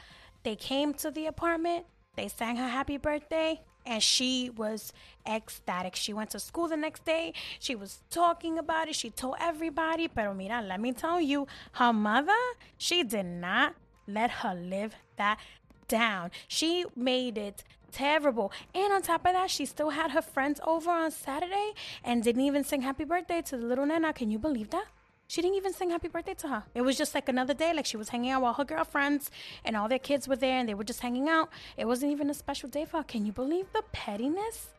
they 0.44 0.56
came 0.56 0.94
to 0.96 1.12
the 1.12 1.26
apartment, 1.26 1.86
they 2.16 2.28
sang 2.28 2.58
her 2.58 2.68
happy 2.68 2.98
birthday, 2.98 3.62
and 3.86 4.04
she 4.04 4.50
was 4.50 4.94
ecstatic. 5.28 5.96
She 5.96 6.14
went 6.14 6.30
to 6.32 6.40
school 6.40 6.68
the 6.68 6.78
next 6.78 7.06
day. 7.06 7.34
She 7.60 7.76
was 7.76 8.00
talking 8.10 8.58
about 8.58 8.88
it. 8.88 8.96
She 8.96 9.10
told 9.10 9.36
everybody. 9.40 10.08
Pero 10.08 10.34
mira, 10.34 10.62
let 10.62 10.80
me 10.80 10.92
tell 10.92 11.20
you, 11.20 11.48
her 11.74 11.94
mother, 11.94 12.38
she 12.78 13.04
did 13.04 13.26
not 13.26 13.76
let 14.08 14.30
her 14.30 14.54
live 14.54 14.96
that 15.18 15.40
down. 15.88 16.30
She 16.48 16.86
made 16.96 17.38
it 17.38 17.64
terrible. 17.92 18.52
And 18.74 18.94
on 18.94 19.02
top 19.02 19.26
of 19.26 19.34
that, 19.34 19.50
she 19.50 19.66
still 19.66 19.92
had 19.92 20.12
her 20.12 20.22
friends 20.22 20.60
over 20.66 20.90
on 20.90 21.12
Saturday 21.12 21.74
and 22.04 22.24
didn't 22.24 22.44
even 22.44 22.64
sing 22.64 22.82
happy 22.82 23.04
birthday 23.04 23.42
to 23.44 23.58
the 23.58 23.66
little 23.66 23.86
Nana. 23.86 24.14
Can 24.14 24.32
you 24.32 24.40
believe 24.40 24.70
that? 24.72 24.86
She 25.28 25.44
didn't 25.44 25.58
even 25.58 25.74
sing 25.74 25.92
happy 25.92 26.08
birthday 26.08 26.34
to 26.36 26.48
her. 26.48 26.64
It 26.74 26.82
was 26.82 26.98
just 26.98 27.14
like 27.14 27.30
another 27.30 27.54
day, 27.54 27.72
like 27.72 27.86
she 27.86 27.98
was 27.98 28.10
hanging 28.10 28.32
out 28.32 28.42
with 28.42 28.58
her 28.58 28.66
girlfriends 28.66 29.30
and 29.64 29.78
all 29.78 29.88
their 29.88 30.00
kids 30.00 30.28
were 30.28 30.36
there 30.36 30.58
and 30.58 30.68
they 30.68 30.74
were 30.74 30.84
just 30.84 31.02
hanging 31.02 31.30
out. 31.30 31.50
It 31.78 31.86
wasn't 31.86 32.12
even 32.12 32.32
a 32.32 32.34
special 32.34 32.68
day 32.68 32.86
for 32.86 32.98
her. 32.98 33.04
Can 33.04 33.28
you 33.28 33.32
believe 33.32 33.68
the 33.72 33.84
pettiness? 33.92 34.70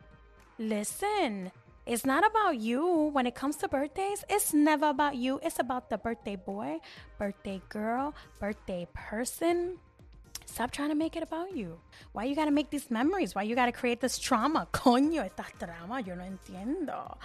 Listen, 0.58 1.52
it's 1.86 2.04
not 2.04 2.26
about 2.26 2.58
you 2.58 3.10
when 3.12 3.26
it 3.26 3.36
comes 3.36 3.56
to 3.56 3.68
birthdays. 3.68 4.24
It's 4.28 4.52
never 4.52 4.88
about 4.88 5.14
you. 5.14 5.38
It's 5.42 5.60
about 5.60 5.88
the 5.88 5.98
birthday 5.98 6.36
boy, 6.36 6.80
birthday 7.16 7.62
girl, 7.68 8.14
birthday 8.40 8.88
person. 8.92 9.78
Stop 10.50 10.72
trying 10.72 10.88
to 10.88 10.96
make 10.96 11.16
it 11.16 11.22
about 11.22 11.56
you. 11.56 11.78
Why 12.12 12.24
you 12.24 12.34
gotta 12.34 12.50
make 12.50 12.70
these 12.70 12.90
memories? 12.90 13.34
Why 13.34 13.42
you 13.42 13.54
gotta 13.54 13.72
create 13.72 14.00
this 14.00 14.18
trauma? 14.18 14.66
Coño, 14.72 15.24
esta 15.24 15.44
trama, 15.58 16.04
yo 16.04 16.14
no 16.16 16.24
entiendo. 16.24 17.16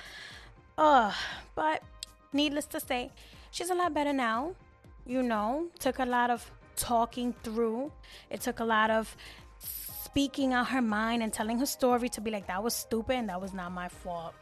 Ugh, 0.77 1.13
but 1.55 1.81
needless 2.33 2.65
to 2.67 2.79
say, 2.79 3.11
she's 3.51 3.69
a 3.71 3.75
lot 3.75 3.93
better 3.93 4.13
now. 4.13 4.53
You 5.07 5.23
know, 5.23 5.67
took 5.79 5.99
a 5.99 6.05
lot 6.05 6.29
of 6.29 6.49
talking 6.75 7.33
through. 7.43 7.91
It 8.29 8.41
took 8.41 8.59
a 8.59 8.65
lot 8.65 8.91
of 8.91 9.15
speaking 9.59 10.53
out 10.53 10.67
her 10.67 10.81
mind 10.81 11.23
and 11.23 11.33
telling 11.33 11.57
her 11.59 11.65
story 11.65 12.09
to 12.09 12.21
be 12.21 12.29
like, 12.29 12.47
that 12.47 12.61
was 12.61 12.73
stupid 12.73 13.15
and 13.15 13.29
that 13.29 13.41
was 13.41 13.53
not 13.53 13.71
my 13.71 13.89
fault. 13.89 14.33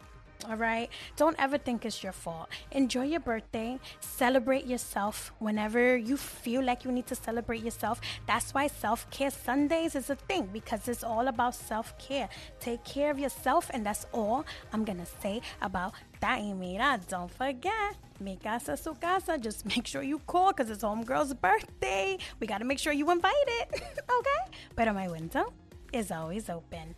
All 0.50 0.58
right. 0.58 0.90
Don't 1.16 1.36
ever 1.40 1.58
think 1.58 1.86
it's 1.86 2.04
your 2.04 2.12
fault. 2.12 2.50
Enjoy 2.72 3.04
your 3.04 3.22
birthday. 3.22 3.80
Celebrate 4.02 4.66
yourself 4.66 5.32
whenever 5.40 5.96
you 5.96 6.18
feel 6.18 6.62
like 6.64 6.84
you 6.84 6.92
need 6.92 7.08
to 7.08 7.16
celebrate 7.16 7.64
yourself. 7.64 8.02
That's 8.28 8.54
why 8.54 8.68
self 8.68 9.10
care 9.10 9.32
Sundays 9.32 9.96
is 9.96 10.10
a 10.10 10.16
thing 10.16 10.50
because 10.52 10.88
it's 10.88 11.04
all 11.04 11.28
about 11.28 11.56
self 11.56 11.98
care. 11.98 12.28
Take 12.60 12.84
care 12.84 13.10
of 13.10 13.20
yourself, 13.20 13.70
and 13.74 13.86
that's 13.86 14.06
all 14.12 14.46
I'm 14.74 14.84
to 14.84 15.06
say 15.22 15.42
about 15.62 15.94
that. 16.20 16.40
Y 16.42 16.54
mira, 16.54 17.00
don't 17.08 17.32
forget. 17.32 17.96
Mi 18.20 18.38
casa, 18.38 18.76
su 18.76 18.94
casa. 18.96 19.38
Just 19.38 19.66
make 19.76 19.88
sure 19.88 20.04
you 20.04 20.20
call 20.28 20.52
because 20.52 20.70
it's 20.70 20.84
homegirl's 20.84 21.34
birthday. 21.34 22.18
We 22.40 22.48
got 22.48 22.58
to 22.58 22.66
make 22.66 22.80
sure 22.80 22.92
you 22.92 23.10
invite 23.12 23.34
it. 23.48 23.70
okay? 24.20 24.58
But 24.76 24.94
my 24.94 25.08
window 25.08 25.54
is 25.94 26.12
always 26.12 26.50
open. 26.50 26.96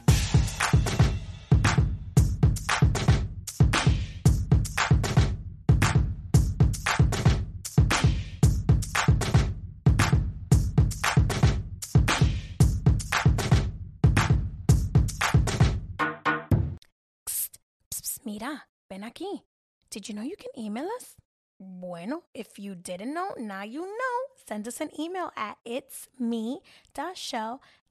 Mira, 18.25 18.65
ven 18.89 19.03
aquí. 19.03 19.43
Did 19.91 20.09
you 20.09 20.15
know 20.15 20.23
you 20.23 20.35
can 20.35 20.49
email 20.57 20.87
us? 20.97 21.15
Bueno, 21.59 22.23
if 22.33 22.57
you 22.57 22.73
didn't 22.73 23.13
know, 23.13 23.35
now 23.37 23.61
you 23.61 23.81
know. 23.81 24.17
Send 24.47 24.67
us 24.67 24.81
an 24.81 24.89
email 24.99 25.31
at 25.37 25.57
it's 25.63 26.07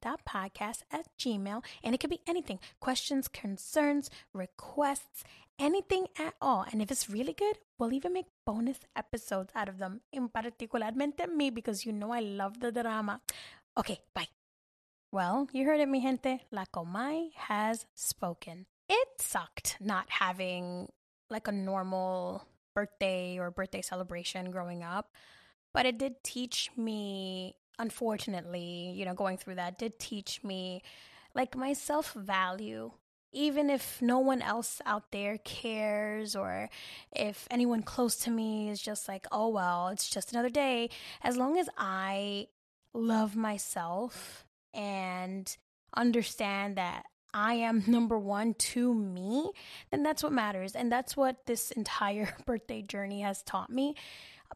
at 0.04 1.06
gmail. 1.18 1.64
And 1.84 1.94
it 1.94 2.00
could 2.00 2.10
be 2.10 2.20
anything 2.26 2.58
questions, 2.80 3.28
concerns, 3.28 4.10
requests, 4.32 5.22
anything 5.56 6.08
at 6.18 6.34
all. 6.42 6.66
And 6.70 6.82
if 6.82 6.90
it's 6.90 7.08
really 7.08 7.32
good, 7.32 7.58
we'll 7.78 7.92
even 7.92 8.12
make 8.12 8.26
bonus 8.44 8.80
episodes 8.96 9.52
out 9.54 9.68
of 9.68 9.78
them. 9.78 10.00
In 10.12 10.28
particularmente 10.28 11.32
me, 11.32 11.50
because 11.50 11.86
you 11.86 11.92
know 11.92 12.12
I 12.12 12.20
love 12.20 12.58
the 12.58 12.72
drama. 12.72 13.20
Okay, 13.78 14.00
bye. 14.12 14.28
Well, 15.12 15.48
you 15.52 15.64
heard 15.64 15.80
it, 15.80 15.88
mi 15.88 16.00
gente. 16.00 16.40
La 16.50 16.64
Comay 16.64 17.30
has 17.36 17.86
spoken 17.94 18.66
it 18.88 19.08
sucked 19.18 19.76
not 19.80 20.08
having 20.08 20.88
like 21.30 21.48
a 21.48 21.52
normal 21.52 22.46
birthday 22.74 23.38
or 23.38 23.50
birthday 23.50 23.82
celebration 23.82 24.50
growing 24.50 24.82
up. 24.82 25.12
But 25.72 25.86
it 25.86 25.98
did 25.98 26.22
teach 26.22 26.70
me, 26.76 27.56
unfortunately, 27.78 28.92
you 28.94 29.04
know, 29.04 29.14
going 29.14 29.38
through 29.38 29.56
that 29.56 29.78
did 29.78 29.98
teach 29.98 30.42
me 30.44 30.82
like 31.34 31.56
my 31.56 31.72
self 31.72 32.12
value. 32.12 32.92
Even 33.32 33.68
if 33.68 34.00
no 34.00 34.20
one 34.20 34.40
else 34.40 34.80
out 34.86 35.10
there 35.10 35.38
cares, 35.38 36.36
or 36.36 36.70
if 37.10 37.48
anyone 37.50 37.82
close 37.82 38.14
to 38.18 38.30
me 38.30 38.70
is 38.70 38.80
just 38.80 39.08
like, 39.08 39.26
oh, 39.32 39.48
well, 39.48 39.88
it's 39.88 40.08
just 40.08 40.32
another 40.32 40.50
day, 40.50 40.88
as 41.20 41.36
long 41.36 41.58
as 41.58 41.68
I 41.76 42.46
love 42.92 43.34
myself 43.34 44.46
and 44.72 45.56
understand 45.96 46.76
that 46.76 47.06
I 47.34 47.54
am 47.54 47.82
number 47.86 48.18
one 48.18 48.54
to 48.54 48.94
me, 48.94 49.50
then 49.90 50.02
that's 50.04 50.22
what 50.22 50.32
matters. 50.32 50.74
And 50.74 50.90
that's 50.90 51.16
what 51.16 51.44
this 51.46 51.72
entire 51.72 52.34
birthday 52.46 52.80
journey 52.80 53.20
has 53.22 53.42
taught 53.42 53.70
me 53.70 53.96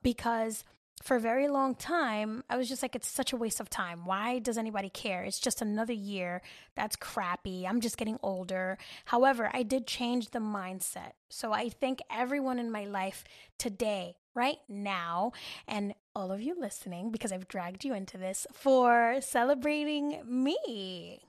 because 0.02 0.64
for 1.02 1.16
a 1.16 1.20
very 1.20 1.48
long 1.48 1.74
time, 1.74 2.42
I 2.50 2.56
was 2.56 2.68
just 2.68 2.82
like, 2.82 2.96
it's 2.96 3.08
such 3.08 3.32
a 3.32 3.36
waste 3.36 3.60
of 3.60 3.70
time. 3.70 4.04
Why 4.04 4.38
does 4.40 4.58
anybody 4.58 4.90
care? 4.90 5.22
It's 5.22 5.38
just 5.38 5.62
another 5.62 5.92
year. 5.92 6.42
That's 6.74 6.96
crappy. 6.96 7.66
I'm 7.66 7.80
just 7.80 7.96
getting 7.96 8.18
older. 8.22 8.78
However, 9.04 9.50
I 9.52 9.62
did 9.62 9.86
change 9.86 10.30
the 10.30 10.40
mindset. 10.40 11.12
So 11.28 11.52
I 11.52 11.68
thank 11.68 12.00
everyone 12.10 12.58
in 12.58 12.70
my 12.70 12.84
life 12.84 13.24
today, 13.58 14.16
right 14.34 14.58
now, 14.68 15.32
and 15.66 15.94
all 16.16 16.32
of 16.32 16.42
you 16.42 16.56
listening, 16.58 17.10
because 17.10 17.32
I've 17.32 17.48
dragged 17.48 17.84
you 17.84 17.94
into 17.94 18.18
this, 18.18 18.46
for 18.52 19.18
celebrating 19.20 20.20
me. 20.26 21.20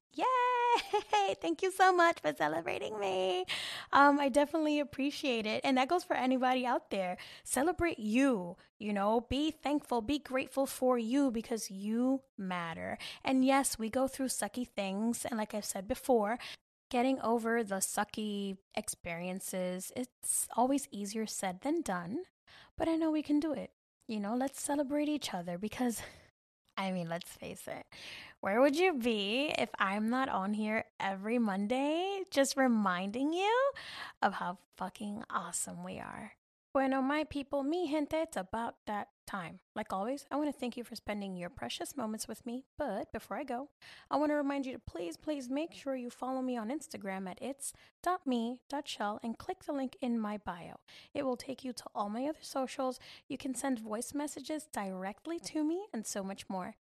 Yay! 1.14 1.36
Thank 1.42 1.62
you 1.62 1.72
so 1.72 1.94
much 1.94 2.20
for 2.22 2.34
celebrating 2.34 3.00
me. 3.00 3.46
Um, 3.92 4.20
I 4.20 4.30
definitely 4.30 4.80
appreciate 4.80 5.46
it. 5.46 5.62
And 5.64 5.78
that 5.78 5.88
goes 5.90 6.04
for 6.04 6.16
anybody 6.16 6.66
out 6.66 6.90
there. 6.90 7.18
Celebrate 7.44 8.00
you, 8.00 8.58
you 8.78 8.94
know, 8.94 9.26
be 9.30 9.52
thankful, 9.52 10.02
be 10.02 10.20
grateful 10.20 10.66
for 10.66 10.98
you 10.98 11.32
because 11.32 11.72
you 11.72 12.22
matter. 12.38 12.98
And 13.24 13.46
yes, 13.46 13.78
we 13.80 13.90
go 13.90 14.08
through 14.08 14.28
sucky 14.28 14.68
things. 14.68 15.26
And 15.26 15.38
like 15.38 15.54
I've 15.54 15.66
said 15.66 15.88
before, 15.88 16.40
getting 16.90 17.20
over 17.22 17.64
the 17.64 17.76
sucky 17.76 18.58
experiences, 18.76 19.92
it's 19.96 20.48
always 20.56 20.88
easier 20.92 21.26
said 21.26 21.62
than 21.62 21.82
done. 21.82 22.20
But 22.78 22.88
I 22.88 22.96
know 22.96 23.12
we 23.12 23.24
can 23.24 23.40
do 23.40 23.54
it. 23.54 23.72
You 24.08 24.20
know, 24.20 24.36
let's 24.36 24.62
celebrate 24.62 25.08
each 25.10 25.34
other 25.34 25.58
because, 25.58 26.02
I 26.78 26.92
mean, 26.92 27.10
let's 27.10 27.30
face 27.30 27.68
it 27.68 27.86
where 28.42 28.62
would 28.62 28.78
you 28.78 28.94
be 28.94 29.54
if 29.58 29.70
I'm 29.78 30.10
not 30.10 30.30
on 30.30 30.54
here 30.54 30.86
every 31.00 31.40
Monday 31.40 32.22
just 32.32 32.56
reminding 32.56 33.34
you 33.34 33.72
of 34.22 34.34
how 34.34 34.58
fucking 34.78 35.24
awesome 35.30 35.84
we 35.84 36.00
are? 36.00 36.34
Bueno, 36.72 37.02
my 37.02 37.24
people, 37.24 37.64
mi 37.64 37.88
gente, 37.90 38.16
it's 38.16 38.38
about 38.38 38.76
that 38.86 39.08
time. 39.26 39.60
Like 39.76 39.92
always, 39.92 40.26
I 40.32 40.36
want 40.38 40.54
to 40.54 40.58
thank 40.58 40.78
you 40.78 40.84
for 40.84 40.96
spending 40.96 41.36
your 41.36 41.50
precious 41.50 41.98
moments 41.98 42.28
with 42.28 42.46
me. 42.46 42.64
But 42.78 43.12
before 43.12 43.38
I 43.38 43.44
go, 43.44 43.70
I 44.10 44.18
want 44.18 44.32
to 44.32 44.36
remind 44.36 44.66
you 44.66 44.74
to 44.74 44.80
please, 44.80 45.18
please 45.18 45.50
make 45.50 45.74
sure 45.74 45.96
you 45.96 46.10
follow 46.10 46.42
me 46.42 46.56
on 46.58 46.70
Instagram 46.70 47.28
at 47.28 47.42
its.me.chelle 47.42 49.20
and 49.24 49.38
click 49.38 49.64
the 49.66 49.74
link 49.74 49.98
in 50.00 50.20
my 50.20 50.38
bio. 50.38 50.76
It 51.14 51.26
will 51.26 51.38
take 51.38 51.66
you 51.66 51.74
to 51.74 51.84
all 51.96 52.08
my 52.08 52.26
other 52.26 52.40
socials. 52.42 53.00
You 53.28 53.38
can 53.38 53.56
send 53.56 53.80
voice 53.80 54.14
messages 54.14 54.68
directly 54.72 55.40
to 55.40 55.64
me 55.64 55.88
and 55.92 56.06
so 56.06 56.24
much 56.24 56.48
more. 56.48 56.76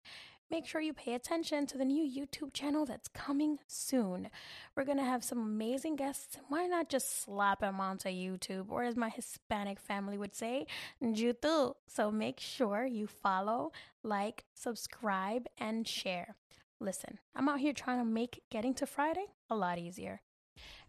Make 0.52 0.66
sure 0.66 0.82
you 0.82 0.94
pay 0.94 1.14
attention 1.14 1.66
to 1.68 1.78
the 1.78 1.86
new 1.86 2.04
YouTube 2.04 2.54
channel 2.54 2.86
that's 2.86 3.08
coming 3.08 3.60
soon. 3.68 4.30
We're 4.76 4.86
going 4.86 4.98
to 4.98 5.04
have 5.04 5.24
some 5.24 5.40
amazing 5.40 5.96
guests. 5.96 6.38
Why 6.48 6.66
not 6.68 6.90
just 6.90 7.22
slap 7.22 7.60
them 7.62 7.80
onto 7.80 8.10
YouTube, 8.10 8.66
or 8.70 8.84
as 8.84 8.96
my 8.96 9.10
Hispanic 9.10 9.80
family 9.80 10.18
would 10.18 10.36
say, 10.36 10.66
YouTube? 11.04 11.76
So 11.88 12.12
make 12.12 12.40
sure 12.40 12.86
you 12.86 13.08
follow, 13.08 13.72
like, 14.04 14.46
subscribe, 14.54 15.48
and 15.58 15.88
share. 15.88 16.36
Listen, 16.80 17.20
I'm 17.36 17.50
out 17.50 17.60
here 17.60 17.74
trying 17.74 18.00
to 18.00 18.06
make 18.06 18.42
getting 18.50 18.74
to 18.76 18.86
Friday 18.86 19.26
a 19.50 19.56
lot 19.56 19.78
easier. 19.78 20.22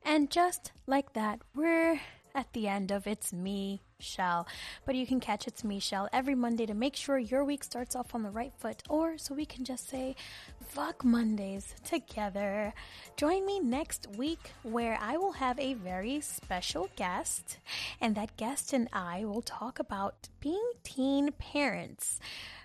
And 0.02 0.30
just 0.30 0.72
like 0.86 1.12
that, 1.12 1.40
we're 1.54 2.00
at 2.34 2.52
the 2.52 2.68
end 2.68 2.90
of 2.90 3.06
It's 3.06 3.32
Me, 3.32 3.82
Shell. 4.00 4.46
But 4.84 4.94
you 4.94 5.06
can 5.06 5.20
catch 5.20 5.46
It's 5.46 5.64
Me, 5.64 5.78
Shell 5.78 6.08
every 6.12 6.34
Monday 6.34 6.66
to 6.66 6.74
make 6.74 6.96
sure 6.96 7.18
your 7.18 7.44
week 7.44 7.62
starts 7.64 7.94
off 7.94 8.14
on 8.14 8.22
the 8.22 8.30
right 8.30 8.52
foot, 8.58 8.82
or 8.88 9.18
so 9.18 9.34
we 9.34 9.44
can 9.46 9.64
just 9.64 9.88
say, 9.88 10.16
fuck 10.68 11.04
Mondays 11.04 11.74
together. 11.84 12.72
Join 13.16 13.44
me 13.46 13.60
next 13.60 14.06
week 14.16 14.52
where 14.62 14.98
I 15.00 15.16
will 15.16 15.32
have 15.32 15.58
a 15.58 15.74
very 15.74 16.20
special 16.20 16.88
guest, 16.96 17.58
and 18.00 18.14
that 18.14 18.36
guest 18.36 18.72
and 18.72 18.88
I 18.92 19.24
will 19.24 19.42
talk 19.42 19.78
about 19.78 20.28
being 20.40 20.70
teen 20.82 21.32
parents. 21.32 22.18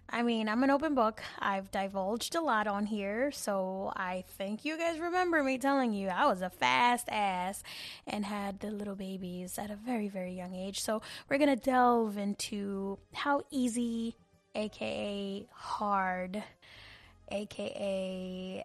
I 0.09 0.21
mean, 0.21 0.47
I'm 0.47 0.63
an 0.63 0.69
open 0.69 0.93
book. 0.93 1.21
I've 1.39 1.71
divulged 1.71 2.35
a 2.35 2.41
lot 2.41 2.67
on 2.67 2.85
here, 2.85 3.31
so 3.31 3.91
I 3.95 4.23
think 4.37 4.63
you 4.63 4.77
guys 4.77 4.99
remember 4.99 5.43
me 5.43 5.57
telling 5.57 5.93
you 5.93 6.09
I 6.09 6.27
was 6.27 6.41
a 6.41 6.49
fast 6.49 7.09
ass 7.09 7.63
and 8.05 8.23
had 8.25 8.59
the 8.59 8.69
little 8.69 8.95
babies 8.95 9.57
at 9.57 9.71
a 9.71 9.75
very, 9.75 10.07
very 10.07 10.33
young 10.33 10.53
age. 10.53 10.81
So 10.81 11.01
we're 11.27 11.39
going 11.39 11.55
to 11.57 11.61
delve 11.61 12.17
into 12.17 12.99
how 13.13 13.41
easy, 13.49 14.15
aka 14.53 15.47
hard, 15.51 16.43
aka 17.31 18.63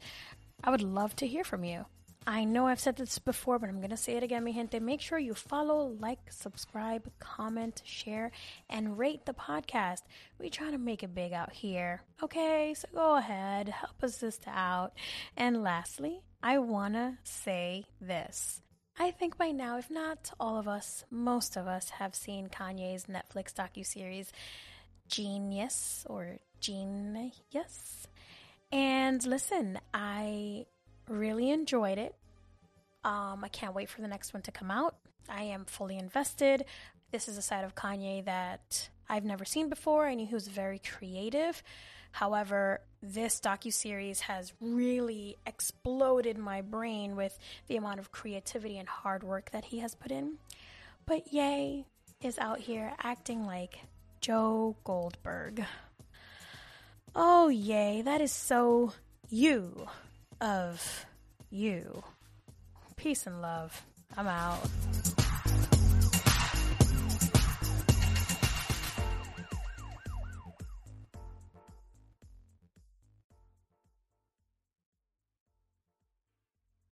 I 0.64 0.70
would 0.70 0.82
love 0.82 1.16
to 1.18 1.28
hear 1.28 1.44
from 1.44 1.64
you. 1.64 1.86
I 2.26 2.46
know 2.46 2.68
I've 2.68 2.80
said 2.80 2.96
this 2.96 3.20
before, 3.20 3.60
but 3.60 3.70
I'm 3.70 3.80
going 3.80 3.90
to 3.90 3.98
say 3.98 4.16
it 4.16 4.24
again, 4.24 4.44
mi 4.44 4.54
gente. 4.54 4.80
Make 4.80 5.02
sure 5.02 5.20
you 5.20 5.34
follow, 5.34 5.96
like, 6.00 6.20
subscribe, 6.30 7.12
comment, 7.20 7.82
share, 7.86 8.32
and 8.70 8.98
rate 8.98 9.26
the 9.26 9.34
podcast. 9.34 10.04
We 10.40 10.50
try 10.50 10.72
to 10.72 10.78
make 10.78 11.04
it 11.04 11.14
big 11.14 11.34
out 11.34 11.52
here. 11.52 12.02
Okay, 12.22 12.74
so 12.76 12.88
go 12.94 13.16
ahead, 13.16 13.68
help 13.68 14.02
us 14.04 14.16
sister 14.16 14.50
out. 14.50 14.94
And 15.36 15.64
lastly, 15.64 16.22
I 16.42 16.60
want 16.60 16.94
to 16.94 17.18
say 17.24 17.86
this. 18.00 18.62
I 18.98 19.12
think 19.12 19.38
by 19.38 19.52
now, 19.52 19.78
if 19.78 19.90
not 19.90 20.32
all 20.40 20.58
of 20.58 20.68
us, 20.68 21.04
most 21.10 21.58
of 21.58 21.68
us 21.68 21.90
have 21.90 22.16
seen 22.16 22.48
Kanye's 22.48 23.06
Netflix 23.06 23.54
docuseries 23.54 24.30
Genius 25.08 26.06
or 26.10 26.38
Genius. 26.60 28.08
And 28.72 29.24
listen, 29.26 29.80
I 29.94 30.66
really 31.08 31.50
enjoyed 31.50 31.98
it. 31.98 32.16
Um, 33.04 33.44
I 33.44 33.50
can't 33.50 33.76
wait 33.76 33.90
for 33.90 34.02
the 34.02 34.08
next 34.08 34.34
one 34.34 34.44
to 34.44 34.52
come 34.52 34.72
out. 34.72 34.96
I 35.30 35.44
am 35.44 35.66
fully 35.66 35.98
invested. 35.98 36.66
This 37.12 37.28
is 37.28 37.38
a 37.38 37.42
side 37.42 37.64
of 37.64 37.76
Kanye 37.76 38.26
that 38.26 38.90
I've 39.10 39.26
never 39.26 39.46
seen 39.46 39.70
before. 39.70 40.08
I 40.08 40.16
knew 40.16 40.26
he 40.26 40.34
was 40.34 40.48
very 40.48 40.80
creative. 40.80 41.62
However, 42.12 42.82
this 43.02 43.40
docu-series 43.40 44.22
has 44.22 44.54
really 44.62 45.38
exploded 45.46 46.38
my 46.38 46.62
brain 46.62 47.16
with 47.16 47.38
the 47.68 47.76
amount 47.76 48.00
of 48.00 48.12
creativity 48.12 48.78
and 48.78 48.88
hard 48.88 49.24
work 49.24 49.52
that 49.52 49.66
he 49.66 49.80
has 49.80 49.96
put 49.96 50.12
in. 50.12 50.38
But 51.06 51.34
Ye 51.34 51.86
is 52.22 52.38
out 52.38 52.60
here 52.60 52.94
acting 53.02 53.46
like 53.46 53.80
Joe 54.22 54.76
Goldberg. 54.84 55.66
Oh, 57.16 57.50
yay, 57.50 58.02
that 58.04 58.22
is 58.22 58.32
so 58.32 58.94
you 59.30 59.88
of 60.44 61.06
you. 61.50 62.04
Peace 62.98 63.26
and 63.26 63.42
love. 63.42 63.82
I'm 64.18 64.28
out. 64.28 64.60